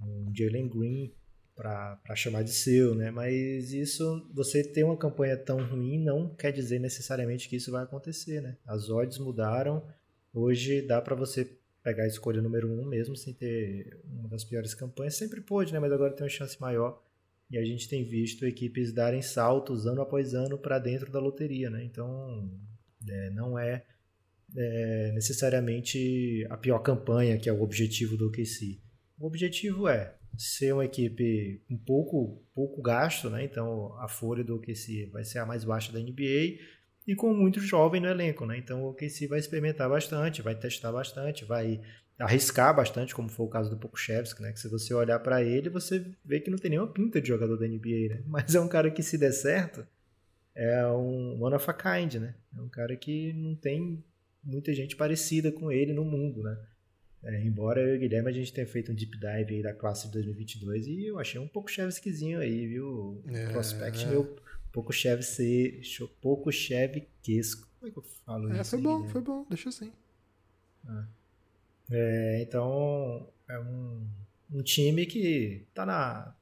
[0.00, 1.12] um Jalen Green
[1.54, 3.10] para chamar de seu, né?
[3.10, 7.82] Mas isso, você ter uma campanha tão ruim não quer dizer necessariamente que isso vai
[7.82, 8.56] acontecer, né?
[8.64, 9.84] As odds mudaram,
[10.32, 11.52] hoje dá para você
[11.82, 15.78] pegar a escolha número um mesmo sem ter uma das piores campanhas, sempre pôde, né?
[15.78, 17.02] Mas agora tem uma chance maior
[17.50, 21.70] e a gente tem visto equipes darem saltos ano após ano para dentro da loteria,
[21.70, 21.82] né?
[21.82, 22.50] Então,
[23.08, 23.84] é, não é,
[24.56, 28.78] é, necessariamente a pior campanha que é o objetivo do OKC.
[29.18, 33.44] O objetivo é ser uma equipe com pouco, pouco gasto, né?
[33.44, 36.58] Então, a folha do OKC vai ser a mais baixa da NBA
[37.06, 38.58] e com muito jovem no elenco, né?
[38.58, 41.80] Então, o OKC vai experimentar bastante, vai testar bastante, vai
[42.18, 44.52] arriscar bastante, como foi o caso do Pokushevski, né?
[44.52, 47.56] Que se você olhar para ele, você vê que não tem nenhuma pinta de jogador
[47.56, 48.22] da NBA, né?
[48.26, 49.86] Mas é um cara que se der certo,
[50.54, 52.34] é um one of a kind, né?
[52.56, 54.02] É um cara que não tem
[54.42, 56.58] muita gente parecida com ele no mundo, né?
[57.22, 59.74] É, embora eu e o Guilherme a gente tenha feito um deep dive aí da
[59.74, 63.22] classe de 2022 e eu achei um pouco Chevskizinho aí, viu?
[63.26, 64.36] É, Prospect meu,
[64.72, 65.22] pouco Chevy
[66.20, 66.52] pouco.
[67.78, 68.70] Como é que eu falo é, isso?
[68.70, 69.08] Foi aí, bom, né?
[69.08, 69.92] foi bom, deixa assim.
[70.86, 71.08] Ah.
[71.90, 74.06] É, então, é um,
[74.52, 76.34] um time que tá na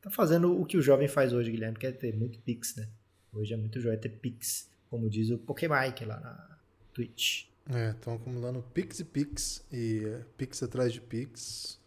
[0.00, 2.88] tá fazendo o que o jovem faz hoje, Guilherme, que é ter muito pix, né?
[3.32, 5.74] Hoje é muito jovem ter pix, como diz o Pokémon
[6.06, 6.58] lá na
[6.92, 7.44] Twitch.
[7.70, 11.78] É, estão acumulando Pix e Pix e é, Pix atrás de Pix.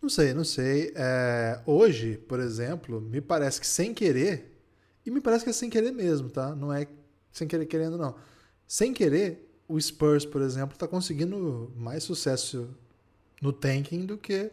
[0.00, 0.92] Não sei, não sei.
[0.96, 4.52] É, hoje, por exemplo, me parece que sem querer,
[5.06, 6.54] e me parece que é sem querer mesmo, tá?
[6.56, 6.88] Não é
[7.30, 8.16] sem querer querendo, não.
[8.66, 12.68] Sem querer, o Spurs, por exemplo, está conseguindo mais sucesso
[13.40, 14.50] no tanking do que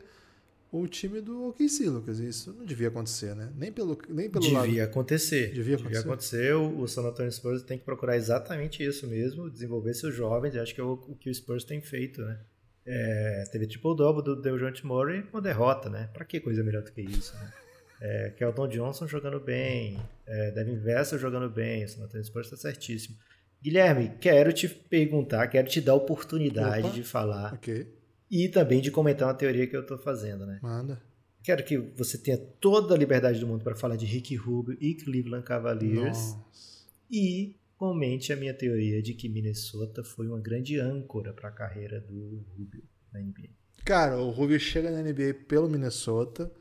[0.72, 2.20] o time do OKC, Lucas.
[2.20, 3.52] Isso não devia acontecer, né?
[3.56, 4.82] Nem pelo, nem pelo devia lado...
[4.82, 5.52] acontecer.
[5.52, 5.98] Devia acontecer.
[5.98, 6.56] Devia acontecer.
[6.56, 10.56] O, o San Antonio Spurs tem que procurar exatamente isso mesmo, desenvolver seus jovens.
[10.56, 12.40] Acho que é o, o que o Spurs tem feito, né?
[12.86, 16.10] É, teve triple double do Dejounte Murray, uma derrota, né?
[16.14, 17.54] Para que coisa melhor do que isso, né?
[18.02, 22.58] É, Kelton Johnson jogando bem, é, Devin Vessel jogando bem, o San Antonio Spurs está
[22.58, 23.18] certíssimo.
[23.62, 26.96] Guilherme, quero te perguntar, quero te dar a oportunidade Opa.
[26.96, 28.00] de falar okay
[28.30, 30.60] e também de comentar uma teoria que eu estou fazendo, né?
[30.62, 31.02] Manda.
[31.42, 34.94] Quero que você tenha toda a liberdade do mundo para falar de Rick Rubio e
[34.94, 36.34] Cleveland Cavaliers.
[36.34, 36.86] Nossa.
[37.10, 42.00] E comente a minha teoria de que Minnesota foi uma grande âncora para a carreira
[42.00, 43.50] do Rubio na NBA.
[43.84, 46.52] Cara, o Rubio chega na NBA pelo Minnesota.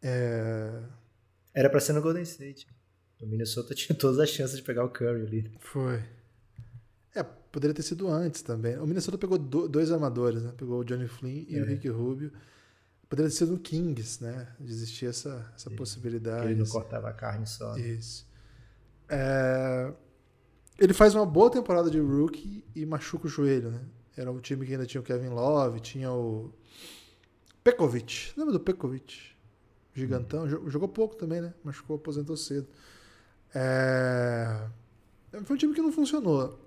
[0.00, 0.82] É...
[1.52, 2.66] Era para ser no Golden State.
[3.20, 5.50] O Minnesota tinha todas as chances de pegar o Curry ali.
[5.58, 6.02] Foi.
[7.56, 8.76] Poderia ter sido antes também.
[8.76, 10.52] O Minnesota pegou dois armadores, né?
[10.58, 11.62] Pegou o Johnny Flynn e é.
[11.62, 12.30] o Rick Rubio.
[13.08, 14.46] Poderia ter sido no Kings, né?
[14.60, 16.48] Existia essa, essa possibilidade.
[16.48, 17.72] Ele não cortava a carne só.
[17.72, 17.80] Né?
[17.80, 18.28] Isso.
[19.08, 19.90] É...
[20.78, 23.80] Ele faz uma boa temporada de rookie e machuca o joelho, né?
[24.14, 26.52] Era um time que ainda tinha o Kevin Love, tinha o
[27.64, 28.34] Pekovic.
[28.36, 29.30] Lembra do Pekovic?
[29.94, 30.44] Gigantão.
[30.44, 30.68] Hum.
[30.68, 31.54] Jogou pouco também, né?
[31.64, 32.68] Machucou, aposentou cedo.
[33.54, 34.68] É...
[35.44, 36.65] Foi um time que não funcionou.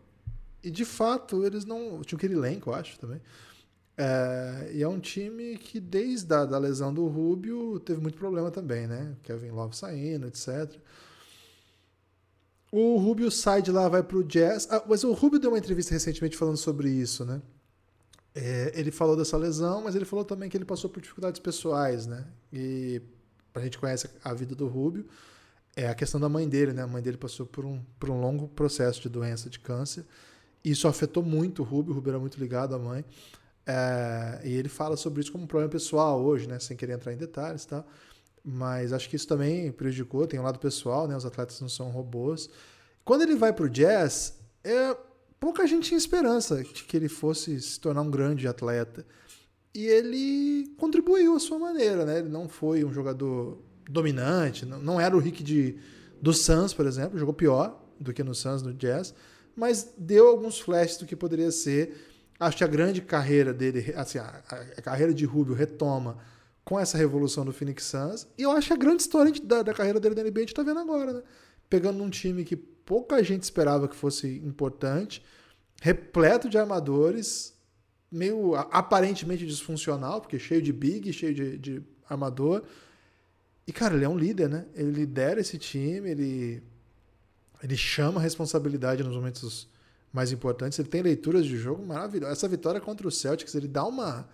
[0.64, 2.01] E de fato, eles não.
[2.01, 3.22] Tinha aquele elenco, eu acho também.
[3.97, 8.49] É, e é um time que, desde a da lesão do Rubio, teve muito problema
[8.49, 9.16] também, né?
[9.24, 10.74] Kevin Love saindo, etc.
[12.72, 14.68] O Rubio sai de lá, vai pro Jazz.
[14.72, 17.41] Ah, mas o Rubio deu uma entrevista recentemente falando sobre isso, né?
[18.34, 22.05] É, ele falou dessa lesão, mas ele falou também que ele passou por dificuldades pessoais,
[22.05, 22.26] né?
[22.53, 23.01] E
[23.53, 25.07] a gente conhece a vida do Rubio,
[25.76, 26.84] é a questão da mãe dele, né?
[26.84, 30.05] A mãe dele passou por um, por um longo processo de doença de câncer.
[30.64, 33.05] Isso afetou muito o Rubio, o Rubio era muito ligado à mãe.
[33.66, 36.60] É, e ele fala sobre isso como um problema pessoal hoje, né?
[36.60, 37.84] Sem querer entrar em detalhes, tá?
[38.43, 41.16] Mas acho que isso também prejudicou, tem um lado pessoal, né?
[41.16, 42.49] Os atletas não são robôs.
[43.05, 44.97] Quando ele vai pro jazz, é,
[45.39, 49.05] pouca gente tinha esperança de que ele fosse se tornar um grande atleta.
[49.74, 52.20] E ele contribuiu à sua maneira, né?
[52.20, 55.78] Ele não foi um jogador dominante, não, não era o Rick de,
[56.22, 59.14] do Suns, por exemplo, jogou pior do que no Suns, no Jazz,
[59.60, 62.07] mas deu alguns flashes do que poderia ser.
[62.39, 64.43] Acho que a grande carreira dele, assim, a,
[64.78, 66.18] a carreira de Rubio retoma
[66.64, 68.28] com essa revolução do Phoenix Suns.
[68.38, 70.53] E eu acho que a grande história da, da carreira dele na NBA a gente
[70.53, 71.24] tá vendo agora, né?
[71.70, 75.22] Pegando um time que pouca gente esperava que fosse importante,
[75.82, 77.53] repleto de armadores,
[78.10, 82.64] meio aparentemente disfuncional, porque cheio de big, cheio de, de armador.
[83.68, 84.66] E, cara, ele é um líder, né?
[84.74, 86.64] Ele lidera esse time, ele
[87.62, 89.68] ele chama a responsabilidade nos momentos
[90.12, 90.80] mais importantes.
[90.80, 92.38] Ele tem leituras de jogo maravilhosas.
[92.38, 94.28] Essa vitória contra o Celtics, ele dá uma,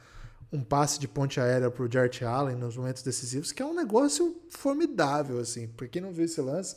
[0.51, 3.73] um passe de ponte aérea para o Jarrett Allen nos momentos decisivos, que é um
[3.73, 5.67] negócio formidável, assim.
[5.67, 6.75] Para quem não viu esse lance,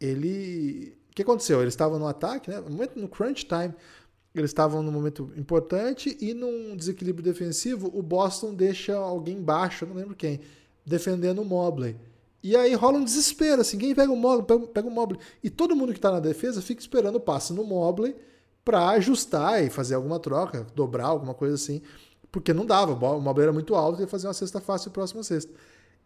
[0.00, 0.96] ele...
[1.10, 1.60] O que aconteceu?
[1.60, 2.62] Eles estavam no ataque, né?
[2.94, 3.74] No crunch time,
[4.34, 9.96] eles estavam num momento importante e num desequilíbrio defensivo, o Boston deixa alguém baixo, não
[9.96, 10.40] lembro quem,
[10.86, 11.96] defendendo o Mobley.
[12.42, 15.20] E aí rola um desespero, assim, quem pega o Mobley, pega, pega o Mobley.
[15.42, 18.16] E todo mundo que está na defesa fica esperando o passe no Mobley
[18.64, 21.82] para ajustar e fazer alguma troca, dobrar, alguma coisa assim.
[22.32, 25.22] Porque não dava, o Mobley era muito alto e ia fazer uma cesta fácil próxima
[25.22, 25.52] cesta.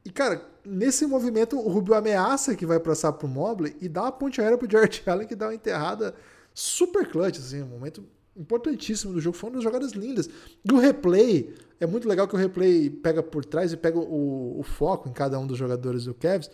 [0.05, 4.13] E, cara, nesse movimento, o Rubio ameaça que vai passar pro Mobley e dá uma
[4.13, 6.15] ponte aérea pro Jared Allen que dá uma enterrada
[6.53, 8.05] super clutch, assim, um momento
[8.37, 9.37] importantíssimo do jogo.
[9.37, 10.29] Foi uma das jogadas lindas.
[10.65, 11.55] E o replay,
[11.85, 15.13] é muito legal que o replay pega por trás e pega o, o foco em
[15.13, 16.51] cada um dos jogadores do Cavs.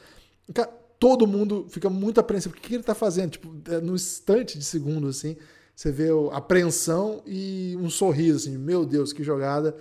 [0.98, 2.54] Todo mundo fica muito apreensivo.
[2.54, 3.30] O que, que ele está fazendo?
[3.30, 5.36] Tipo, é, no instante de segundo, assim,
[5.74, 9.74] você vê a apreensão e um sorriso, assim, meu Deus, que jogada.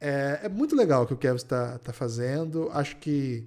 [0.00, 2.70] É, é muito legal o que o Cavs está tá fazendo.
[2.72, 3.44] Acho que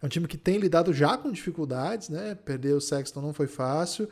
[0.00, 2.34] é um time que tem lidado já com dificuldades, né?
[2.34, 4.08] Perder o Sexton não foi fácil.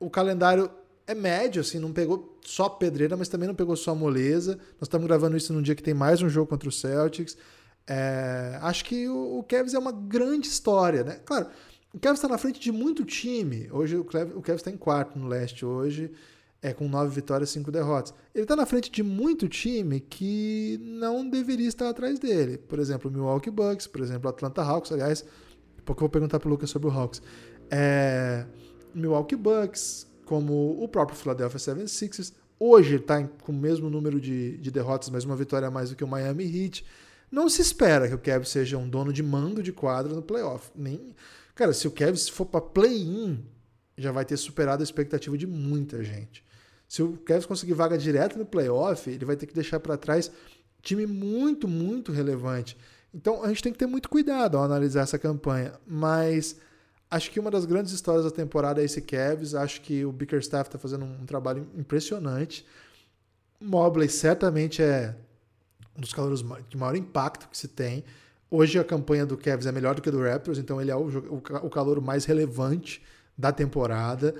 [0.00, 0.70] O calendário
[1.08, 4.58] é médio, assim, não pegou só pedreira, mas também não pegou só moleza.
[4.78, 7.34] Nós estamos gravando isso num dia que tem mais um jogo contra o Celtics.
[7.86, 11.18] É, acho que o, o Cavs é uma grande história, né?
[11.24, 11.46] Claro,
[11.94, 13.70] o Cavs está na frente de muito time.
[13.72, 16.12] Hoje o Cavs está em quarto no leste hoje,
[16.60, 18.12] é com nove vitórias e cinco derrotas.
[18.34, 22.58] Ele está na frente de muito time que não deveria estar atrás dele.
[22.58, 24.92] Por exemplo, o Milwaukee Bucks, por exemplo, o Atlanta Hawks.
[24.92, 25.24] Aliás,
[25.86, 27.22] pouco eu vou perguntar para o Lucas sobre o Hawks.
[27.70, 28.44] É,
[28.94, 32.34] Milwaukee Bucks, como o próprio Philadelphia 76ers.
[32.60, 35.96] Hoje está com o mesmo número de, de derrotas, mas uma vitória a mais do
[35.96, 36.84] que o Miami Heat.
[37.30, 40.70] Não se espera que o Cavs seja um dono de mando de quadra no playoff.
[40.74, 41.14] Nem...
[41.54, 43.42] Cara, se o Cavs for para play-in,
[43.96, 46.44] já vai ter superado a expectativa de muita gente.
[46.86, 50.30] Se o Cavs conseguir vaga direta no playoff, ele vai ter que deixar para trás
[50.82, 52.76] time muito, muito relevante.
[53.14, 55.72] Então a gente tem que ter muito cuidado ao analisar essa campanha.
[55.86, 56.56] Mas
[57.10, 59.54] acho que uma das grandes histórias da temporada é esse Cavs.
[59.54, 62.66] Acho que o Bickerstaff está fazendo um trabalho impressionante.
[63.60, 65.14] Mobley certamente é
[65.96, 68.04] um dos calores de maior impacto que se tem.
[68.50, 70.96] Hoje a campanha do Cavs é melhor do que a do Raptors, então ele é
[70.96, 73.02] o, calor mais relevante
[73.36, 74.34] da temporada.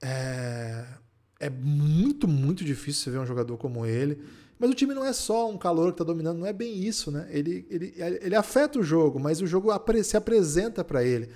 [0.00, 0.84] É,
[1.40, 4.22] é muito, muito difícil você ver um jogador como ele.
[4.58, 7.10] Mas o time não é só um calor que está dominando, não é bem isso,
[7.10, 7.28] né?
[7.30, 9.70] Ele, ele, ele afeta o jogo, mas o jogo
[10.02, 11.30] se apresenta para ele.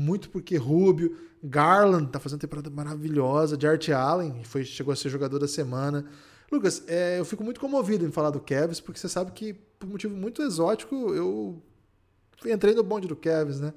[0.00, 5.40] Muito porque Rubio, Garland está fazendo temporada maravilhosa, Jart Allen foi, chegou a ser jogador
[5.40, 6.06] da semana.
[6.52, 9.88] Lucas, é, eu fico muito comovido em falar do Cavs, porque você sabe que, por
[9.88, 11.60] um motivo muito exótico, eu
[12.46, 13.74] entrei no bonde do Cavs, né?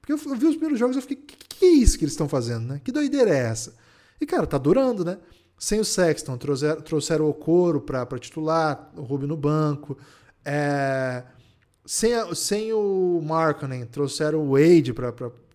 [0.00, 2.14] Porque eu, eu vi os primeiros jogos e fiquei, que, que é isso que eles
[2.14, 2.80] estão fazendo, né?
[2.82, 3.76] Que doideira é essa?
[4.20, 5.18] E, cara, tá durando, né?
[5.56, 9.96] Sem o Sexton, trouxeram, trouxeram o Coro para titular, o Rubio no banco.
[10.44, 11.22] É,
[11.86, 14.92] sem, a, sem o Markkanen, trouxeram o Wade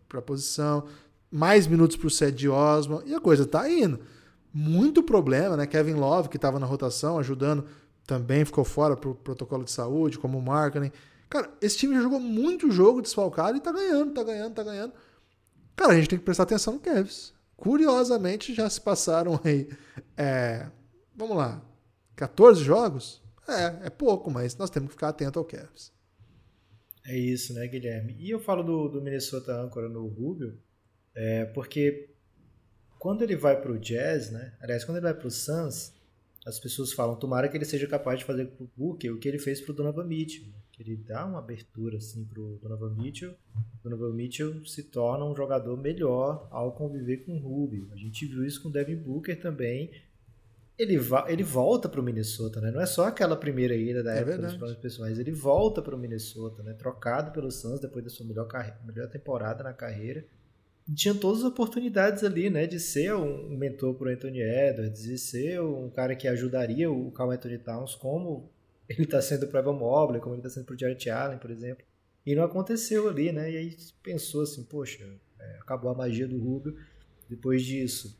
[0.09, 0.85] para a posição.
[1.31, 3.03] Mais minutos para o Ced Osman.
[3.05, 3.99] E a coisa tá indo
[4.53, 5.67] muito problema, né?
[5.67, 7.65] Kevin Love, que estava na rotação, ajudando,
[8.05, 10.91] também ficou fora pro protocolo de saúde, como o Markkinen.
[11.29, 14.93] Cara, esse time já jogou muito jogo desfalcado e tá ganhando, tá ganhando, tá ganhando.
[15.75, 17.33] Cara, a gente tem que prestar atenção no Kevs.
[17.55, 19.69] Curiosamente, já se passaram aí.
[20.17, 20.67] É,
[21.15, 21.61] vamos lá.
[22.15, 23.21] 14 jogos?
[23.47, 25.91] É, é pouco, mas nós temos que ficar atento ao Kevs.
[27.05, 28.15] É isso, né, Guilherme?
[28.19, 30.57] E eu falo do, do Minnesota âncora no Rubio,
[31.15, 32.09] é, porque
[32.99, 34.53] quando ele vai para o Jazz, né?
[34.59, 35.93] Aliás, quando ele vai para o Suns,
[36.45, 39.27] as pessoas falam, tomara que ele seja capaz de fazer para o Booker o que
[39.27, 40.45] ele fez para o Donovan Mitchell.
[40.47, 40.53] Né?
[40.71, 43.31] Que ele dá uma abertura assim para o Donovan Mitchell.
[43.31, 47.89] O Donovan Mitchell se torna um jogador melhor ao conviver com o Rubio.
[47.91, 49.91] A gente viu isso com o Devin Booker também.
[50.79, 52.71] Ele, ele volta para o Minnesota, né?
[52.71, 54.53] Não é só aquela primeira ida da é época verdade.
[54.53, 55.19] dos planos pessoais.
[55.19, 56.73] Ele volta para o Minnesota, né?
[56.73, 58.47] Trocado pelo Suns depois da sua melhor,
[58.85, 60.25] melhor temporada na carreira
[60.93, 65.17] tinha todas as oportunidades ali, né, de ser um mentor para o Anthony Edwards, de
[65.17, 68.49] ser um cara que ajudaria o Carl Anthony Towns, como
[68.87, 71.37] ele está sendo para o Evan Mobley, como ele está sendo para o Jarrett Allen,
[71.37, 71.85] por exemplo.
[72.25, 73.51] E não aconteceu ali, né?
[73.51, 75.07] E aí pensou assim, poxa,
[75.39, 76.75] é, acabou a magia do Rubio.
[77.29, 78.18] Depois disso,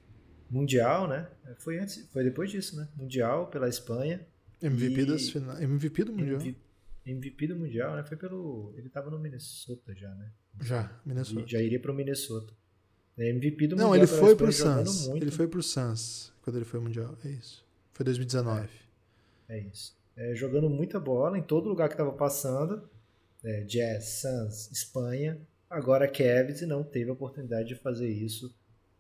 [0.50, 1.28] Mundial, né?
[1.58, 2.88] Foi antes, foi depois disso, né?
[2.95, 4.26] Mundial pela Espanha.
[4.62, 5.06] MVP, e...
[5.06, 5.62] das final...
[5.62, 6.41] MVP do Mundial.
[6.41, 6.60] MVP,
[7.06, 8.04] MVP do Mundial, né?
[8.04, 8.74] Foi pelo.
[8.78, 10.32] Ele estava no Minnesota já, né?
[10.62, 11.47] Já, Minnesota.
[11.47, 12.54] já iria para o Minnesota.
[13.18, 14.04] É MVP do Não, Mundial.
[14.04, 15.08] ele foi pro Suns.
[15.08, 17.18] Ele foi pro Suns quando ele foi Mundial.
[17.24, 17.66] É isso.
[17.93, 18.70] Foi 2019.
[19.47, 19.97] É, é isso.
[20.16, 22.89] É, jogando muita bola em todo lugar que estava passando.
[23.43, 25.39] É, Jazz, Suns, Espanha.
[25.70, 28.54] Agora Cavs e não teve a oportunidade de fazer isso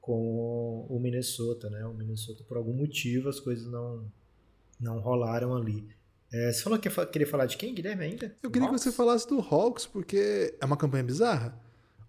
[0.09, 1.85] com o Minnesota, né?
[1.85, 4.11] O Minnesota, por algum motivo, as coisas não,
[4.79, 5.87] não rolaram ali.
[6.33, 8.35] É, você falou que queria falar de quem, Guilherme, ainda?
[8.41, 8.83] Eu queria Hawks?
[8.83, 11.55] que você falasse do Hawks, porque é uma campanha bizarra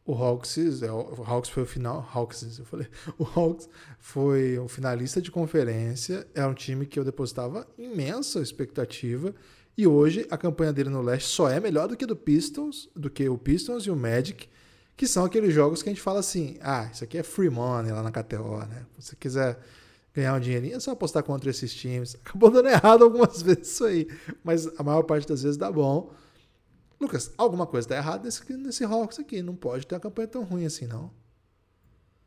[0.03, 2.89] o Hawks, é, o Hawks foi o final, Hawks, eu falei,
[3.19, 9.35] o Hawks foi o finalista de conferência, é um time que eu depositava imensa expectativa
[9.77, 13.11] e hoje a campanha dele no leste só é melhor do que do Pistons, do
[13.11, 14.49] que o Pistons e o Magic,
[15.01, 17.91] que são aqueles jogos que a gente fala assim, ah, isso aqui é free money
[17.91, 18.85] lá na KTO, né?
[18.99, 19.59] Se você quiser
[20.13, 22.17] ganhar um dinheirinho, é só apostar contra esses times.
[22.23, 24.07] Acabou dando errado algumas vezes isso aí,
[24.45, 26.13] mas a maior parte das vezes dá bom.
[27.01, 29.41] Lucas, alguma coisa está errada nesse, nesse Hawks aqui.
[29.41, 31.11] Não pode ter uma campanha tão ruim assim, não.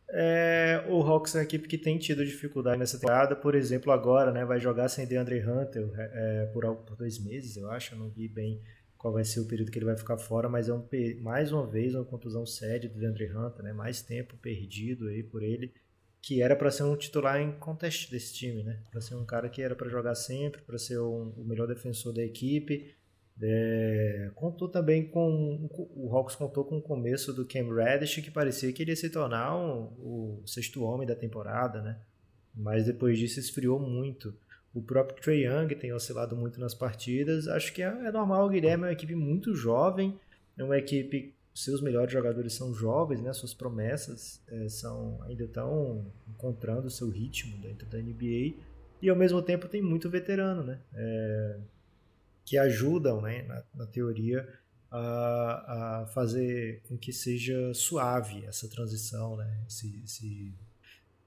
[0.09, 3.35] É, o Hawks é uma equipe que tem tido dificuldade nessa temporada.
[3.35, 7.69] Por exemplo, agora né, vai jogar sem DeAndre Hunter é, por, por dois meses, eu
[7.69, 7.93] acho.
[7.93, 8.59] Eu não vi bem
[9.03, 10.81] qual vai ser o período que ele vai ficar fora, mas é um,
[11.19, 13.73] mais uma vez uma contusão séria do DeAndre Hunter, né?
[13.73, 15.73] mais tempo perdido aí por ele,
[16.21, 18.79] que era para ser um titular em contest desse time, né?
[18.89, 22.13] para ser um cara que era para jogar sempre, para ser um, o melhor defensor
[22.13, 22.95] da equipe
[23.41, 25.67] é, contou também com.
[25.95, 29.57] O Hawks contou com o começo do Cam Reddish, que parecia que iria se tornar
[29.57, 31.99] um, o sexto homem da temporada, né?
[32.53, 34.33] mas depois disso esfriou muito.
[34.73, 37.47] O próprio Trey Young tem oscilado muito nas partidas.
[37.47, 40.19] Acho que é, é normal, o Guilherme é uma equipe muito jovem,
[40.57, 43.31] é uma equipe seus melhores jogadores são jovens, né?
[43.31, 48.55] Suas promessas é, são ainda estão encontrando o seu ritmo dentro da NBA
[49.01, 50.79] e ao mesmo tempo tem muito veterano, né?
[50.95, 51.57] É,
[52.43, 53.43] que ajudam, né?
[53.43, 54.47] Na, na teoria
[54.89, 59.63] a, a, fazer com que seja suave essa transição, né?
[59.67, 60.53] Esse, esse,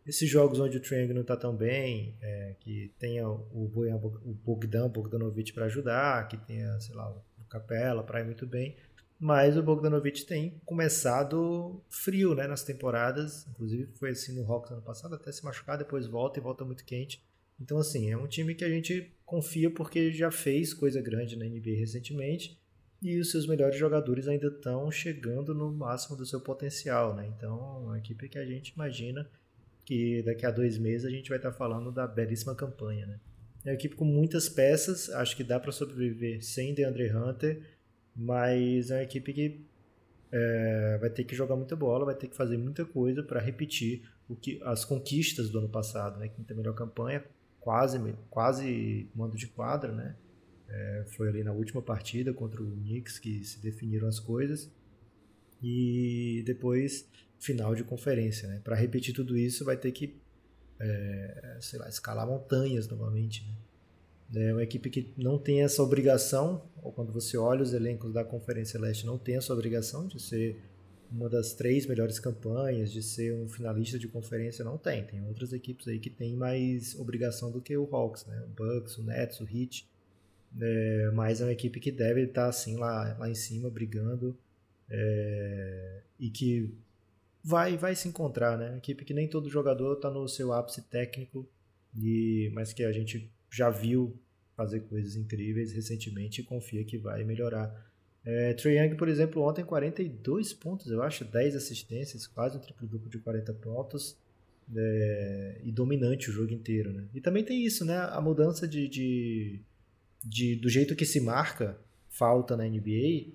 [0.07, 4.89] esses jogos onde o Triangle não está tão bem, é, que tenha o, o Bogdan
[4.89, 8.77] Bogdanovic para ajudar, que tenha, sei lá, o Capela para ir muito bem
[9.19, 13.47] mas o Bogdanovich tem começado frio né, nas temporadas.
[13.49, 16.85] Inclusive foi assim no Hawks ano passado, até se machucar, depois volta e volta muito
[16.85, 17.23] quente.
[17.59, 21.47] Então, assim, é um time que a gente confia porque já fez coisa grande na
[21.47, 22.61] NBA recentemente
[23.01, 27.27] e os seus melhores jogadores ainda estão chegando no máximo do seu potencial, né?
[27.27, 29.29] Então, é uma equipe que a gente imagina
[29.87, 33.19] que daqui a dois meses a gente vai estar falando da belíssima campanha, né?
[33.65, 37.77] É uma equipe com muitas peças, acho que dá para sobreviver sem DeAndre Hunter
[38.17, 39.61] mas é uma equipe que
[40.33, 44.03] é, vai ter que jogar muita bola, vai ter que fazer muita coisa para repetir
[44.29, 46.29] o que as conquistas do ano passado, né?
[46.29, 47.23] Quinta melhor campanha,
[47.61, 47.99] quase
[48.31, 50.17] quase mando de quadra, né?
[50.69, 54.71] É, foi ali na última partida contra o Knicks que se definiram as coisas
[55.63, 57.09] e depois
[57.39, 58.61] final de conferência, né?
[58.63, 60.17] Para repetir tudo isso vai ter que
[60.79, 63.55] é, sei lá, escalar montanhas novamente, né?
[64.35, 68.25] É uma equipe que não tem essa obrigação, ou quando você olha os elencos da
[68.25, 70.61] Conferência Leste, não tem essa obrigação de ser
[71.11, 75.05] uma das três melhores campanhas, de ser um finalista de conferência, não tem.
[75.05, 78.43] Tem outras equipes aí que têm mais obrigação do que o Hawks, né?
[78.45, 79.89] O Bucks, o Nets, o Heat.
[80.61, 84.37] É, mas é uma equipe que deve estar assim lá, lá em cima, brigando.
[84.91, 86.75] É, e que
[87.47, 88.77] vai, vai se encontrar, né?
[88.77, 91.49] Equipe que nem todo jogador está no seu ápice técnico,
[91.97, 94.19] e, mas que a gente já viu
[94.57, 97.73] fazer coisas incríveis recentemente e confia que vai melhorar.
[98.25, 102.89] É, Trae Young, por exemplo, ontem 42 pontos, eu acho, 10 assistências, quase um triplo
[102.89, 104.17] duplo de 40 pontos
[104.75, 106.93] é, e dominante o jogo inteiro.
[106.93, 107.05] Né?
[107.15, 107.97] E também tem isso, né?
[107.97, 109.61] A mudança de, de,
[110.25, 111.79] de, do jeito que se marca
[112.09, 113.29] falta na NBA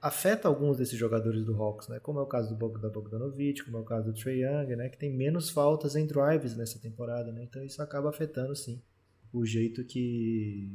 [0.00, 2.00] afeta alguns desses jogadores do Hawks, né?
[2.00, 4.88] Como é o caso do Bogdan Bogdanovic, como é o caso do Trae Young, né?
[4.88, 7.42] Que tem menos faltas em drives nessa temporada, né?
[7.42, 8.80] Então isso acaba afetando, sim,
[9.32, 10.70] o jeito que,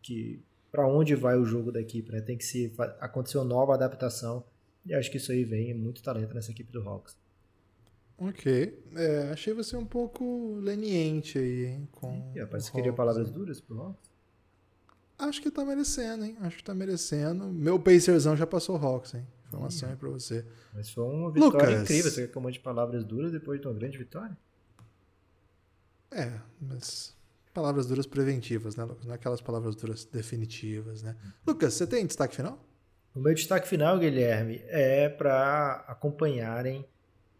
[0.00, 2.20] que para onde vai o jogo da equipe, né?
[2.20, 4.44] Tem que se acontecer uma nova adaptação
[4.86, 7.16] e acho que isso aí vem muito talento nessa equipe do Hawks.
[8.18, 13.28] Ok, é, achei você um pouco leniente aí, hein, com é, parece que queria palavras
[13.28, 13.34] né?
[13.34, 14.11] duras pro Hawks.
[15.22, 16.36] Acho que tá merecendo, hein?
[16.40, 17.46] Acho que tá merecendo.
[17.46, 19.26] Meu Pacerzão já passou o Hawks, hein?
[19.46, 20.44] Informação aí pra você.
[20.74, 21.82] Mas foi uma vitória Lucas.
[21.82, 22.10] incrível.
[22.10, 24.36] Você quer que eu mande palavras duras depois de uma grande vitória?
[26.10, 27.14] É, mas
[27.54, 29.04] Palavras duras preventivas, né, Lucas?
[29.04, 31.14] Não é aquelas palavras duras definitivas, né?
[31.46, 32.58] Lucas, você tem destaque final?
[33.14, 36.86] O meu destaque final, Guilherme, é para acompanharem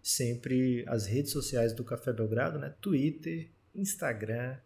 [0.03, 2.75] sempre as redes sociais do Café Belgrado, né?
[2.79, 4.59] Twitter, Instagram,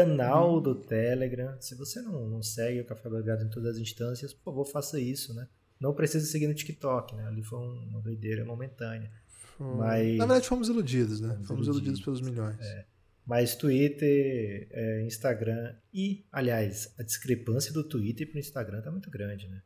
[0.00, 0.62] canal hum.
[0.62, 1.56] do Telegram.
[1.60, 5.00] Se você não, não segue o Café Belgrado em todas as instâncias, por favor, faça
[5.00, 5.48] isso, né?
[5.80, 7.26] Não precisa seguir no TikTok, né?
[7.26, 9.10] Ali foi uma doideira momentânea.
[9.58, 10.16] Mas...
[10.16, 11.28] Na verdade, fomos iludidos, né?
[11.34, 11.98] Fomos, fomos iludidos.
[11.98, 12.60] iludidos pelos milhões.
[12.60, 12.84] É.
[13.26, 19.10] Mas Twitter, é, Instagram e, aliás, a discrepância do Twitter para o Instagram tá muito
[19.10, 19.62] grande, né?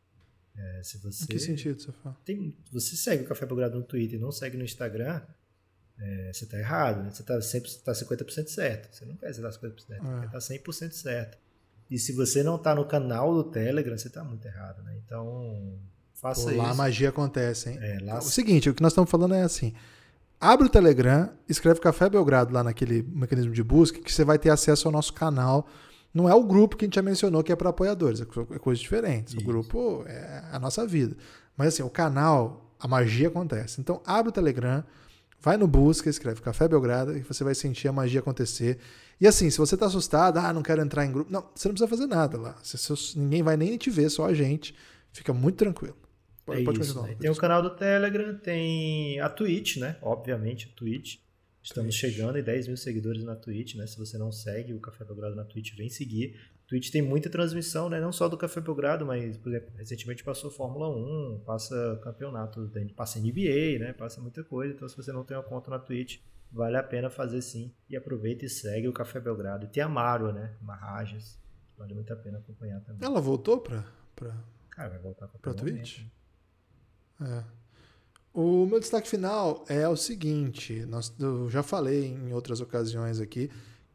[0.57, 2.17] É, se você, em que sentido você fala?
[2.25, 5.23] Tem, você segue o Café Belgrado no Twitter e não segue no Instagram,
[6.01, 7.11] é, você está errado, né?
[7.11, 7.35] Você está
[7.85, 8.95] tá 50% certo.
[8.95, 10.29] Você não quer estar 50% certo, é.
[10.39, 11.39] você está 100% certo.
[11.91, 14.97] E se você não está no canal do Telegram, você está muito errado, né?
[15.05, 15.79] Então,
[16.15, 16.63] faça Pô, lá isso.
[16.63, 17.79] Lá a magia acontece, hein?
[17.81, 18.19] É, lá...
[18.19, 19.75] O seguinte, o que nós estamos falando é assim,
[20.41, 24.49] Abre o Telegram, escreve Café Belgrado lá naquele mecanismo de busca, que você vai ter
[24.49, 25.69] acesso ao nosso canal.
[26.15, 28.59] Não é o grupo que a gente já mencionou que é para apoiadores, é, é
[28.59, 29.35] coisas diferentes.
[29.35, 29.43] Isso.
[29.43, 31.15] O grupo é a nossa vida.
[31.55, 33.83] Mas assim, o canal, a magia acontece.
[33.83, 34.83] Então abre o Telegram,
[35.41, 38.79] vai no busca, escreve Café Belgrado e você vai sentir a magia acontecer.
[39.21, 41.31] E assim, se você está assustado, ah, não quero entrar em grupo.
[41.31, 42.57] Não, você não precisa fazer nada lá.
[43.17, 44.75] ninguém vai nem te ver, só a gente.
[45.13, 45.97] Fica muito tranquilo.
[46.45, 47.17] Pode, é pode isso, né?
[47.19, 49.97] Tem o canal do Telegram, tem a Twitch, né?
[50.03, 51.19] Obviamente, a Twitch.
[51.63, 52.15] Estamos Twitch.
[52.15, 53.87] chegando em 10 mil seguidores na Twitch, né?
[53.87, 56.41] Se você não segue o Café Belgrado na Twitch, vem seguir.
[56.71, 58.01] Twitch tem muita transmissão, né?
[58.01, 63.19] Não só do Café Belgrado, mas, por exemplo, recentemente passou Fórmula 1, passa campeonato, passa
[63.19, 63.93] NBA, né?
[63.93, 64.73] Passa muita coisa.
[64.73, 66.21] Então, se você não tem uma conta na Twitch,
[66.53, 67.75] vale a pena fazer sim.
[67.89, 69.65] E aproveita e segue o Café Belgrado.
[69.65, 70.55] E tem a Marwa, né?
[70.63, 71.37] Marrajas.
[71.77, 73.05] Vale muito a pena acompanhar também.
[73.05, 73.85] Ela voltou pra.
[74.15, 74.33] pra...
[74.71, 76.05] Cara, vai voltar pra, pra Twitch?
[77.19, 77.37] Momento.
[77.37, 77.45] É.
[78.33, 83.51] O meu destaque final é o seguinte: nós, eu já falei em outras ocasiões aqui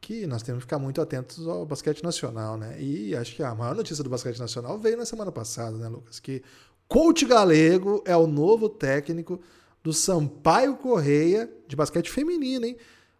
[0.06, 2.80] que nós temos que ficar muito atentos ao basquete nacional, né?
[2.80, 6.20] E acho que a maior notícia do basquete nacional veio na semana passada, né, Lucas?
[6.20, 6.44] Que
[6.88, 9.42] Coach Galego é o novo técnico
[9.84, 12.78] do Sampaio Correia de basquete feminino, hein?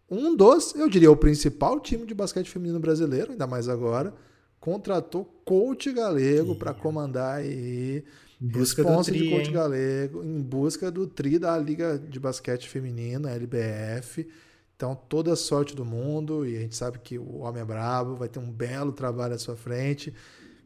[0.08, 4.14] Um dos, eu diria, o principal time de basquete feminino brasileiro, ainda mais agora,
[4.60, 8.04] contratou Coach Galego para comandar e
[8.40, 9.54] busca do tri, de Coach hein?
[9.54, 14.28] Galego, em busca do tri da Liga de Basquete Feminino, LBF.
[14.76, 18.16] Então, toda a sorte do mundo, e a gente sabe que o homem é brabo,
[18.16, 20.14] vai ter um belo trabalho à sua frente.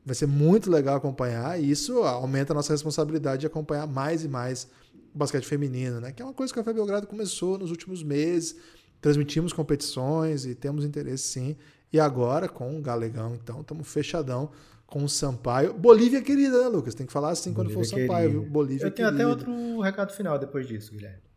[0.04, 4.28] Vai ser muito legal acompanhar, e isso aumenta a nossa responsabilidade de acompanhar mais e
[4.28, 4.68] mais
[5.14, 6.12] o basquete feminino, né?
[6.12, 8.56] Que é uma coisa que o Café Belgrado começou nos últimos meses.
[9.02, 11.56] Transmitimos competições e temos interesse sim.
[11.94, 14.50] E agora com o Galegão, então, estamos fechadão
[14.88, 15.74] com o Sampaio.
[15.74, 16.96] Bolívia querida, né, Lucas?
[16.96, 18.40] Tem que falar assim quando for o Bolívia Sampaio, querida.
[18.42, 18.50] viu?
[18.52, 19.24] Bolívia Eu tenho querida.
[19.24, 21.29] até outro recado final depois disso, Guilherme.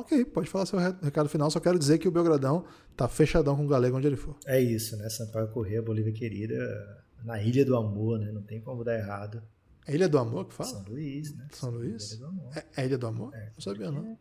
[0.00, 1.50] Ok, pode falar seu re- recado final.
[1.50, 2.64] Só quero dizer que o Belgradão
[2.96, 4.36] tá fechadão com o Galego onde ele for.
[4.46, 5.08] É isso, né?
[5.08, 8.30] Sampaio Corrêa, Bolívia querida, na Ilha do Amor, né?
[8.32, 9.42] Não tem como dar errado.
[9.86, 10.68] É Ilha do Amor que fala?
[10.70, 11.46] São Luís, né?
[11.52, 12.12] São Luís?
[12.12, 12.28] Ilha.
[12.74, 13.32] É, é Ilha do Amor?
[13.32, 14.18] não sabia, não.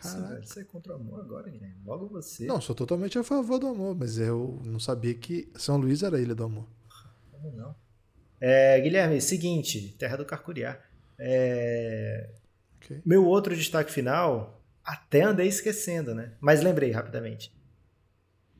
[0.00, 0.34] Você Caraca.
[0.34, 1.76] vai ser contra o amor agora, Guilherme.
[1.86, 2.44] Logo você.
[2.46, 6.16] Não, sou totalmente a favor do amor, mas eu não sabia que São Luís era
[6.16, 6.66] a Ilha do Amor.
[7.30, 7.72] Como não?
[8.40, 10.76] É, Guilherme, seguinte, Terra do Carcuriá.
[11.16, 12.30] É,
[12.78, 13.00] Ok.
[13.06, 16.32] Meu outro destaque final, até andei esquecendo, né?
[16.40, 17.52] Mas lembrei rapidamente.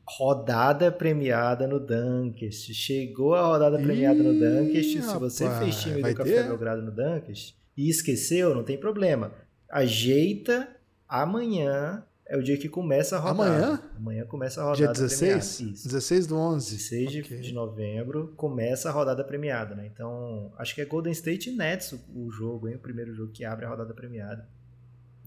[0.06, 2.72] Rodada premiada no Dunkest.
[2.74, 5.02] Chegou a rodada premiada no Ih, Dunkest.
[5.02, 6.48] Se você fez time do Café ter?
[6.48, 9.32] Belgrado no Dunkest e esqueceu, não tem problema.
[9.68, 10.68] Ajeita
[11.08, 12.04] amanhã.
[12.26, 13.50] É o dia que começa a rodada.
[13.56, 13.82] Amanhã?
[13.96, 15.56] Amanhã começa a rodada Dia 16?
[15.56, 15.74] premiada.
[15.76, 15.88] Isso.
[15.88, 16.76] 16 do 11.
[16.76, 17.40] 16 de, Ok.
[17.40, 19.86] de novembro começa a rodada premiada, né?
[19.92, 22.76] Então, acho que é Golden State e Nets o, o jogo, hein?
[22.76, 24.48] O primeiro jogo que abre a rodada premiada.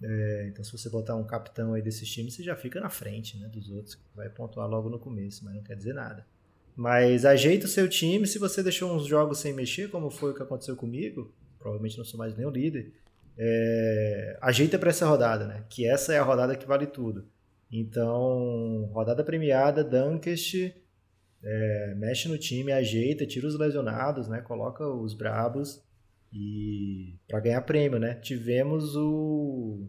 [0.07, 3.37] É, então, se você botar um capitão aí desses times, você já fica na frente,
[3.39, 3.47] né?
[3.47, 3.97] Dos outros.
[4.13, 6.23] Vai pontuar logo no começo, mas não quer dizer nada.
[6.75, 8.27] Mas ajeita o seu time.
[8.27, 12.05] Se você deixou uns jogos sem mexer, como foi o que aconteceu comigo, provavelmente não
[12.05, 12.93] sou mais o líder.
[13.37, 15.65] é, ajeita para essa rodada, né?
[15.69, 17.25] Que essa é a rodada que vale tudo.
[17.71, 20.71] Então, rodada premiada, Dunkest,
[21.43, 24.41] é, mexe no time, ajeita, tira os lesionados, né?
[24.41, 25.83] Coloca os brabos
[26.31, 28.15] e para ganhar prêmio, né?
[28.15, 29.87] Tivemos o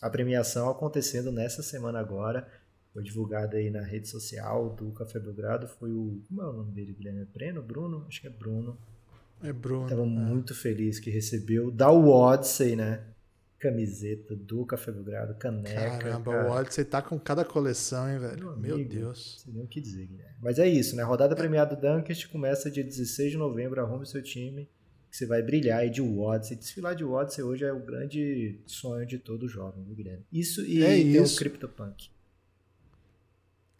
[0.00, 2.48] a premiação acontecendo nessa semana agora.
[2.92, 5.68] Foi divulgada aí na rede social do Café Belgrado.
[5.68, 6.20] Foi o.
[6.28, 7.22] Como é o nome dele, Guilherme?
[7.22, 7.62] É Breno?
[7.62, 8.04] Bruno?
[8.08, 8.76] Acho que é Bruno.
[9.42, 9.88] É Bruno.
[9.88, 10.06] Tava é.
[10.06, 13.04] muito feliz que recebeu da Odyssey, né?
[13.60, 15.98] Camiseta do Café Belgrado, caneca.
[15.98, 16.48] Caramba, cara.
[16.48, 18.46] o Odyssey tá com cada coleção, hein, velho?
[18.46, 18.90] Meu Meu amigo.
[18.90, 19.34] Deus.
[19.36, 20.34] Não sei nem o que dizer, Guilherme.
[20.40, 21.02] Mas é isso, né?
[21.02, 23.80] Rodada premiada do Dunkest começa dia 16 de novembro.
[23.80, 24.68] Arrume seu time,
[25.10, 26.56] que você vai brilhar aí de Odyssey.
[26.56, 30.24] Desfilar de Odyssey hoje é o grande sonho de todo jovem, viu, Guilherme?
[30.32, 31.34] Isso e É tem isso.
[31.34, 32.08] o CryptoPunk.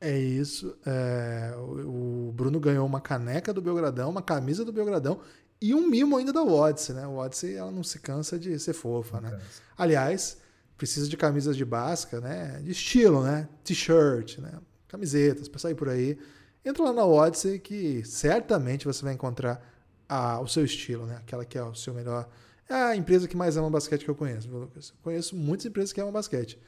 [0.01, 0.77] É isso.
[0.87, 5.21] é, o, o Bruno ganhou uma caneca do Belgradão, uma camisa do Belgradão
[5.61, 7.07] e um mimo ainda da Odyssey, né?
[7.07, 9.39] O Odyssey ela não se cansa de ser fofa, né?
[9.77, 10.39] Aliás,
[10.79, 12.61] precisa de camisas de basca, né?
[12.65, 13.47] De estilo, né?
[13.63, 14.59] T-shirt, né?
[14.89, 16.19] Camisetas para sair por aí.
[16.65, 19.80] Entra lá na Odyssey que certamente você vai encontrar
[20.11, 21.17] a- o seu estilo, né?
[21.19, 22.29] Aquela que é o seu melhor.
[22.69, 24.91] É a empresa que mais ama basquete que eu conheço, Lucas?
[24.91, 26.59] Eu conheço muitas empresas que amam basquete,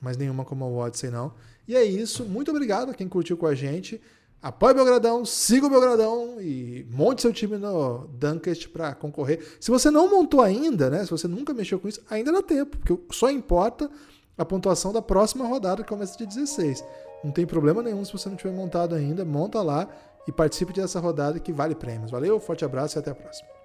[0.00, 1.34] mas nenhuma como a Odyssey não.
[1.66, 2.24] E é isso.
[2.24, 4.00] Muito obrigado a quem curtiu com a gente.
[4.40, 9.56] Apoie o Belgradão, siga o Belgradão e monte seu time no Dunkest para concorrer.
[9.60, 11.04] Se você não montou ainda, né?
[11.04, 13.88] Se você nunca mexeu com isso, ainda dá tempo, porque só importa
[14.36, 16.82] a pontuação da próxima rodada que começa dia 16.
[17.22, 19.88] Não tem problema nenhum se você não tiver montado ainda, monta lá
[20.26, 22.10] e participe dessa rodada que vale prêmios.
[22.10, 23.61] Valeu, forte abraço e até a próxima.